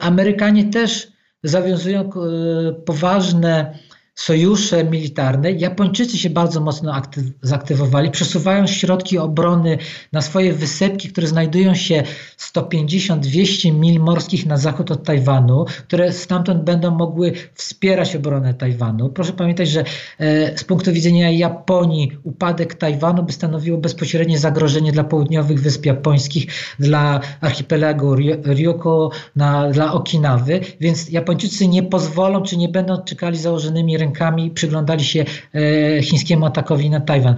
Amerykanie 0.00 0.64
też 0.64 1.12
zawiązują 1.42 2.00
e, 2.00 2.72
poważne 2.72 3.78
sojusze 4.14 4.84
militarne. 4.84 5.52
Japończycy 5.52 6.18
się 6.18 6.30
bardzo 6.30 6.60
mocno 6.60 6.94
aktyw 6.94 7.24
zaktywowali, 7.42 8.10
przesuwają 8.10 8.66
środki 8.66 9.18
obrony 9.18 9.78
na 10.12 10.22
swoje 10.22 10.52
wysepki, 10.52 11.08
które 11.08 11.26
znajdują 11.26 11.74
się 11.74 12.02
150-200 12.38 13.74
mil 13.74 14.00
morskich 14.00 14.46
na 14.46 14.56
zachód 14.56 14.90
od 14.90 15.04
Tajwanu, 15.04 15.64
które 15.64 16.12
stamtąd 16.12 16.64
będą 16.64 16.90
mogły 16.90 17.32
wspierać 17.54 18.16
obronę 18.16 18.54
Tajwanu. 18.54 19.08
Proszę 19.08 19.32
pamiętać, 19.32 19.68
że 19.68 19.84
e, 20.18 20.58
z 20.58 20.64
punktu 20.64 20.92
widzenia 20.92 21.30
Japonii 21.30 22.12
upadek 22.22 22.74
Tajwanu 22.74 23.22
by 23.22 23.32
stanowiło 23.32 23.78
bezpośrednie 23.78 24.38
zagrożenie 24.38 24.92
dla 24.92 25.04
południowych 25.04 25.60
wysp 25.60 25.86
japońskich, 25.86 26.46
dla 26.78 27.20
archipelagu 27.40 28.14
Ryoko, 28.44 29.10
na, 29.36 29.70
dla 29.70 29.92
Okinawy, 29.92 30.60
więc 30.80 31.10
Japończycy 31.10 31.68
nie 31.68 31.82
pozwolą, 31.82 32.42
czy 32.42 32.56
nie 32.56 32.68
będą 32.68 33.02
czekali 33.02 33.38
założonymi 33.38 33.96
rękami 34.00 34.50
przyglądali 34.50 35.04
się 35.04 35.24
e, 35.54 36.02
chińskiemu 36.02 36.46
atakowi 36.46 36.90
na 36.90 37.00
Tajwan. 37.00 37.36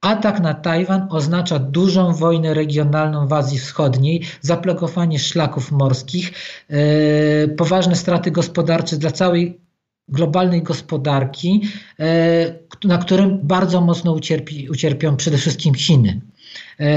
Atak 0.00 0.40
na 0.40 0.54
Tajwan 0.54 1.08
oznacza 1.10 1.58
dużą 1.58 2.14
wojnę 2.14 2.54
regionalną 2.54 3.26
w 3.26 3.32
Azji 3.32 3.58
Wschodniej, 3.58 4.22
zaplokowanie 4.40 5.18
szlaków 5.18 5.72
morskich, 5.72 6.32
e, 6.70 7.48
poważne 7.48 7.96
straty 7.96 8.30
gospodarcze 8.30 8.96
dla 8.96 9.10
całej 9.10 9.60
globalnej 10.08 10.62
gospodarki, 10.62 11.62
e, 12.00 12.54
na 12.84 12.98
którym 12.98 13.38
bardzo 13.42 13.80
mocno 13.80 14.12
ucierpi, 14.12 14.68
ucierpią 14.70 15.16
przede 15.16 15.38
wszystkim 15.38 15.74
Chiny. 15.74 16.20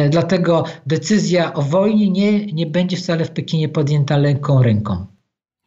Dlatego 0.10 0.64
decyzja 0.86 1.54
o 1.54 1.62
wojnie 1.62 2.10
nie, 2.10 2.46
nie 2.46 2.66
będzie 2.66 2.98
wcale 2.98 3.26
w 3.26 3.32
Pekinie 3.32 3.70
podjęta 3.70 4.18
lekką 4.18 4.64
ręką. 4.64 5.06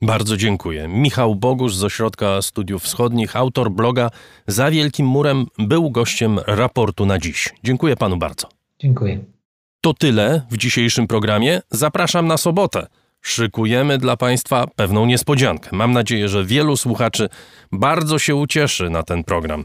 Bardzo 0.02 0.36
dziękuję. 0.36 0.88
Michał 0.88 1.34
Bogusz 1.34 1.74
z 1.76 1.84
Ośrodka 1.84 2.42
Studiów 2.42 2.82
Wschodnich, 2.82 3.36
autor 3.36 3.70
bloga 3.70 4.10
Za 4.46 4.70
Wielkim 4.70 5.06
Murem, 5.06 5.46
był 5.58 5.90
gościem 5.90 6.38
raportu 6.46 7.06
na 7.06 7.18
dziś. 7.18 7.48
Dziękuję 7.64 7.96
panu 7.96 8.16
bardzo. 8.16 8.48
Dziękuję. 8.78 9.24
To 9.80 9.94
tyle 9.94 10.42
w 10.50 10.56
dzisiejszym 10.56 11.06
programie. 11.06 11.62
Zapraszam 11.70 12.26
na 12.26 12.36
sobotę. 12.36 12.86
Szykujemy 13.20 13.98
dla 13.98 14.16
Państwa 14.16 14.66
pewną 14.76 15.06
niespodziankę. 15.06 15.68
Mam 15.72 15.92
nadzieję, 15.92 16.28
że 16.28 16.44
wielu 16.44 16.76
słuchaczy 16.76 17.28
bardzo 17.72 18.18
się 18.18 18.34
ucieszy 18.34 18.90
na 18.90 19.02
ten 19.02 19.24
program. 19.24 19.64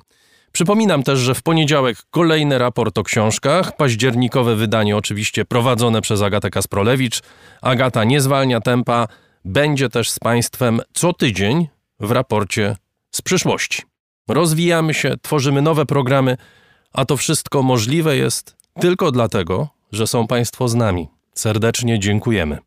Przypominam 0.51 1.03
też, 1.03 1.19
że 1.19 1.35
w 1.35 1.43
poniedziałek 1.43 1.97
kolejny 2.09 2.57
raport 2.57 2.97
o 2.97 3.03
książkach, 3.03 3.75
październikowe 3.75 4.55
wydanie 4.55 4.97
oczywiście 4.97 5.45
prowadzone 5.45 6.01
przez 6.01 6.21
Agatę 6.21 6.49
Kasprolewicz. 6.49 7.21
Agata 7.61 8.03
nie 8.03 8.21
zwalnia 8.21 8.61
tempa, 8.61 9.07
będzie 9.45 9.89
też 9.89 10.09
z 10.09 10.19
Państwem 10.19 10.81
co 10.93 11.13
tydzień 11.13 11.67
w 11.99 12.11
raporcie 12.11 12.75
z 13.11 13.21
przyszłości. 13.21 13.81
Rozwijamy 14.27 14.93
się, 14.93 15.15
tworzymy 15.21 15.61
nowe 15.61 15.85
programy, 15.85 16.37
a 16.93 17.05
to 17.05 17.17
wszystko 17.17 17.63
możliwe 17.63 18.17
jest 18.17 18.55
tylko 18.79 19.11
dlatego, 19.11 19.67
że 19.91 20.07
są 20.07 20.27
Państwo 20.27 20.67
z 20.67 20.75
nami. 20.75 21.07
Serdecznie 21.33 21.99
dziękujemy. 21.99 22.66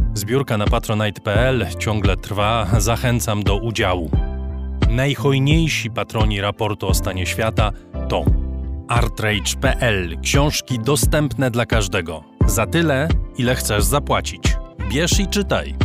Zbiórka 0.13 0.57
na 0.57 0.65
patronite.pl 0.65 1.65
ciągle 1.79 2.17
trwa, 2.17 2.67
zachęcam 2.77 3.43
do 3.43 3.57
udziału. 3.57 4.09
Najhojniejsi 4.89 5.91
patroni 5.91 6.41
raportu 6.41 6.87
o 6.87 6.93
stanie 6.93 7.25
świata 7.25 7.71
to 8.09 8.25
artrage.pl 8.87 10.19
książki 10.21 10.79
dostępne 10.79 11.51
dla 11.51 11.65
każdego. 11.65 12.23
Za 12.45 12.65
tyle, 12.65 13.07
ile 13.37 13.55
chcesz 13.55 13.83
zapłacić. 13.83 14.43
Bierz 14.89 15.19
i 15.19 15.27
czytaj. 15.27 15.75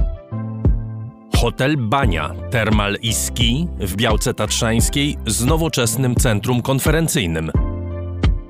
Hotel 1.37 1.77
Bania, 1.77 2.31
Termal 2.51 2.97
i 3.03 3.13
Ski 3.13 3.69
w 3.81 3.97
Białce 3.97 4.35
Tatrzańskiej 4.35 5.17
z 5.27 5.45
nowoczesnym 5.45 6.15
centrum 6.15 6.63
konferencyjnym. 6.63 7.51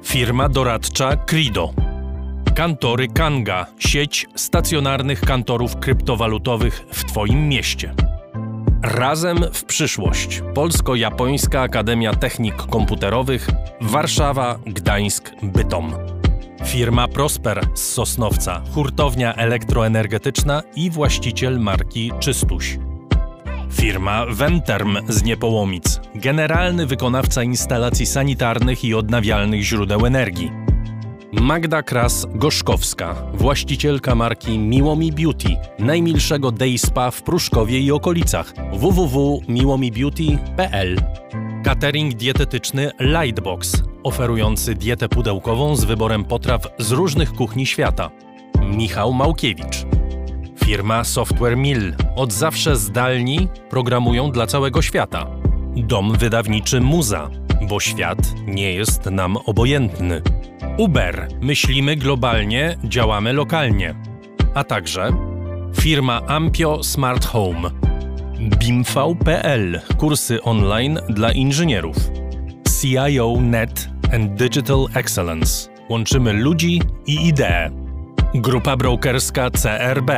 Firma 0.04 0.48
doradcza 0.48 1.16
Crido 1.16 1.85
Kantory 2.56 3.08
Kanga, 3.08 3.66
sieć 3.78 4.26
stacjonarnych 4.34 5.20
kantorów 5.20 5.76
kryptowalutowych 5.76 6.86
w 6.92 7.04
Twoim 7.04 7.48
mieście. 7.48 7.94
Razem 8.82 9.38
w 9.52 9.64
przyszłość. 9.64 10.42
Polsko-Japońska 10.54 11.60
Akademia 11.60 12.14
Technik 12.14 12.56
Komputerowych, 12.56 13.48
Warszawa, 13.80 14.58
Gdańsk, 14.66 15.32
Bytom. 15.42 15.94
Firma 16.64 17.08
Prosper 17.08 17.60
z 17.74 17.92
Sosnowca, 17.92 18.62
hurtownia 18.74 19.34
elektroenergetyczna 19.34 20.62
i 20.76 20.90
właściciel 20.90 21.60
marki 21.60 22.12
Czystuś. 22.20 22.78
Firma 23.72 24.26
Venterm 24.26 24.98
z 25.08 25.22
Niepołomic, 25.22 26.00
generalny 26.14 26.86
wykonawca 26.86 27.42
instalacji 27.42 28.06
sanitarnych 28.06 28.84
i 28.84 28.94
odnawialnych 28.94 29.62
źródeł 29.62 30.06
energii. 30.06 30.65
Magda 31.40 31.82
Kras-Gorzkowska, 31.82 33.14
właścicielka 33.34 34.14
marki 34.14 34.58
Miłomi 34.58 35.12
Beauty, 35.12 35.48
najmilszego 35.78 36.52
day 36.52 36.78
spa 36.78 37.10
w 37.10 37.22
Pruszkowie 37.22 37.80
i 37.80 37.92
okolicach 37.92 38.54
www.miłomibeauty.pl 38.72 40.96
Catering 41.64 42.14
dietetyczny 42.14 42.90
Lightbox, 43.00 43.82
oferujący 44.02 44.74
dietę 44.74 45.08
pudełkową 45.08 45.76
z 45.76 45.84
wyborem 45.84 46.24
potraw 46.24 46.68
z 46.78 46.92
różnych 46.92 47.32
kuchni 47.32 47.66
świata. 47.66 48.10
Michał 48.76 49.12
Małkiewicz. 49.12 49.86
Firma 50.64 51.04
Software 51.04 51.56
Mill, 51.56 51.94
od 52.16 52.32
zawsze 52.32 52.76
zdalni, 52.76 53.48
programują 53.70 54.30
dla 54.30 54.46
całego 54.46 54.82
świata. 54.82 55.26
Dom 55.76 56.12
wydawniczy 56.12 56.80
Muza, 56.80 57.30
bo 57.68 57.80
świat 57.80 58.18
nie 58.46 58.72
jest 58.72 59.06
nam 59.06 59.36
obojętny. 59.36 60.22
Uber, 60.78 61.28
myślimy 61.40 61.96
globalnie, 61.96 62.76
działamy 62.84 63.32
lokalnie. 63.32 63.94
A 64.54 64.64
także 64.64 65.10
firma 65.80 66.22
Ampio 66.26 66.84
Smart 66.84 67.24
Home. 67.24 67.70
BIMV.pl, 68.58 69.80
kursy 69.98 70.42
online 70.42 71.00
dla 71.08 71.32
inżynierów. 71.32 71.96
CIO 72.80 73.36
Net 73.40 73.88
and 74.14 74.34
Digital 74.34 74.86
Excellence. 74.94 75.70
Łączymy 75.88 76.32
ludzi 76.32 76.82
i 77.06 77.28
idee. 77.28 77.70
Grupa 78.34 78.76
brokerska 78.76 79.50
CRB. 79.50 80.10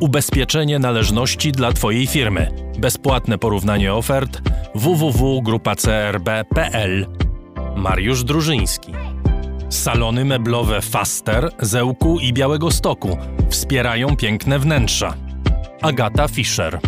Ubezpieczenie 0.00 0.78
należności 0.78 1.52
dla 1.52 1.72
Twojej 1.72 2.06
firmy. 2.06 2.50
Bezpłatne 2.78 3.38
porównanie 3.38 3.94
ofert 3.94 4.42
www.grupacrb.pl. 4.74 7.06
Mariusz 7.76 8.24
Drużyński. 8.24 8.92
Salony 9.68 10.24
meblowe 10.24 10.82
Faster, 10.82 11.50
Zełku 11.60 12.20
i 12.20 12.32
Białego 12.32 12.70
Stoku 12.70 13.18
wspierają 13.50 14.16
piękne 14.16 14.58
wnętrza. 14.58 15.14
Agata 15.82 16.28
Fischer. 16.28 16.80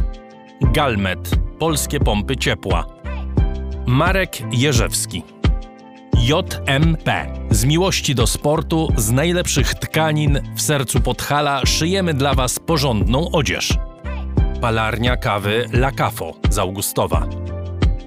Galmet. 0.61 1.31
Polskie 1.59 2.01
pompy 2.01 2.37
ciepła. 2.37 2.87
Marek 3.87 4.38
Jerzewski. 4.53 5.23
JMP. 6.17 7.27
Z 7.51 7.64
miłości 7.64 8.14
do 8.14 8.27
sportu, 8.27 8.88
z 8.97 9.11
najlepszych 9.11 9.75
tkanin 9.75 10.41
w 10.55 10.62
sercu 10.62 11.01
Podhala 11.01 11.67
szyjemy 11.67 12.14
dla 12.14 12.35
Was 12.35 12.59
porządną 12.59 13.31
odzież. 13.31 13.79
Palarnia 14.61 15.17
kawy 15.17 15.67
La 15.73 15.91
Cafo 15.91 16.33
z 16.51 16.59
Augustowa. 16.59 17.27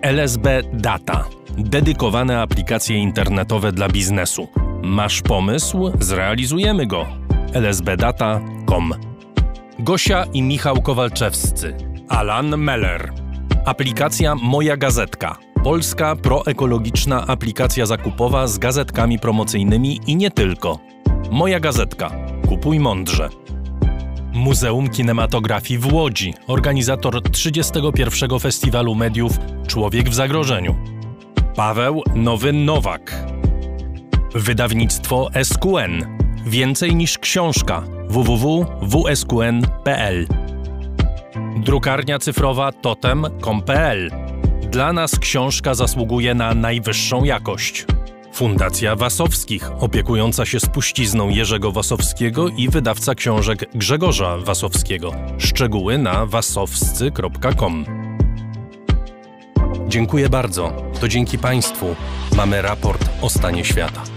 LSB 0.02 0.64
Data. 0.74 1.41
Dedykowane 1.58 2.42
aplikacje 2.42 2.98
internetowe 2.98 3.72
dla 3.72 3.88
biznesu. 3.88 4.48
Masz 4.84 5.22
pomysł? 5.22 5.92
Zrealizujemy 6.00 6.88
go. 6.88 7.06
lsbdata.com 7.54 8.94
Gosia 9.80 10.26
i 10.34 10.42
Michał 10.42 10.82
Kowalczewscy. 10.82 11.78
Alan 12.10 12.58
Meller. 12.58 13.14
Aplikacja 13.66 14.36
Moja 14.36 14.78
Gazetka. 14.78 15.38
Polska 15.64 16.16
proekologiczna 16.16 17.28
aplikacja 17.28 17.86
zakupowa 17.86 18.48
z 18.48 18.58
gazetkami 18.58 19.20
promocyjnymi 19.20 20.00
i 20.08 20.16
nie 20.16 20.32
tylko. 20.32 20.80
Moja 21.32 21.60
Gazetka. 21.60 22.12
Kupuj 22.50 22.80
mądrze. 22.80 23.30
Muzeum 24.34 24.90
Kinematografii 24.90 25.80
w 25.80 25.94
Łodzi, 25.94 26.34
organizator 26.48 27.22
31. 27.22 28.40
Festiwalu 28.40 28.96
Mediów 28.96 29.32
Człowiek 29.68 30.10
w 30.10 30.14
Zagrożeniu. 30.14 31.01
Paweł 31.56 32.04
Nowy 32.16 32.54
Nowak. 32.54 33.26
Wydawnictwo 34.36 35.30
SQN. 35.44 36.06
Więcej 36.46 36.96
niż 36.96 37.18
książka. 37.18 37.84
www.wsqn.pl 38.10 39.48
Drukarnia 41.58 42.20
cyfrowa 42.20 42.72
totem.com.pl 42.72 44.12
Dla 44.72 44.94
nas 44.94 45.20
książka 45.20 45.74
zasługuje 45.74 46.34
na 46.34 46.54
najwyższą 46.54 47.24
jakość. 47.24 47.86
Fundacja 48.34 48.96
Wasowskich, 48.96 49.72
opiekująca 49.80 50.46
się 50.46 50.60
spuścizną 50.60 51.30
Jerzego 51.30 51.72
Wasowskiego 51.72 52.50
i 52.50 52.70
wydawca 52.70 53.16
książek 53.16 53.66
Grzegorza 53.76 54.38
Wasowskiego. 54.38 55.12
Szczegóły 55.38 55.98
na 55.98 56.26
wasowscy.com. 56.26 57.86
Dziękuję 59.88 60.30
bardzo. 60.30 60.91
To 61.02 61.08
dzięki 61.08 61.38
Państwu 61.38 61.96
mamy 62.36 62.62
raport 62.62 63.10
o 63.22 63.30
stanie 63.30 63.66
świata. 63.66 64.11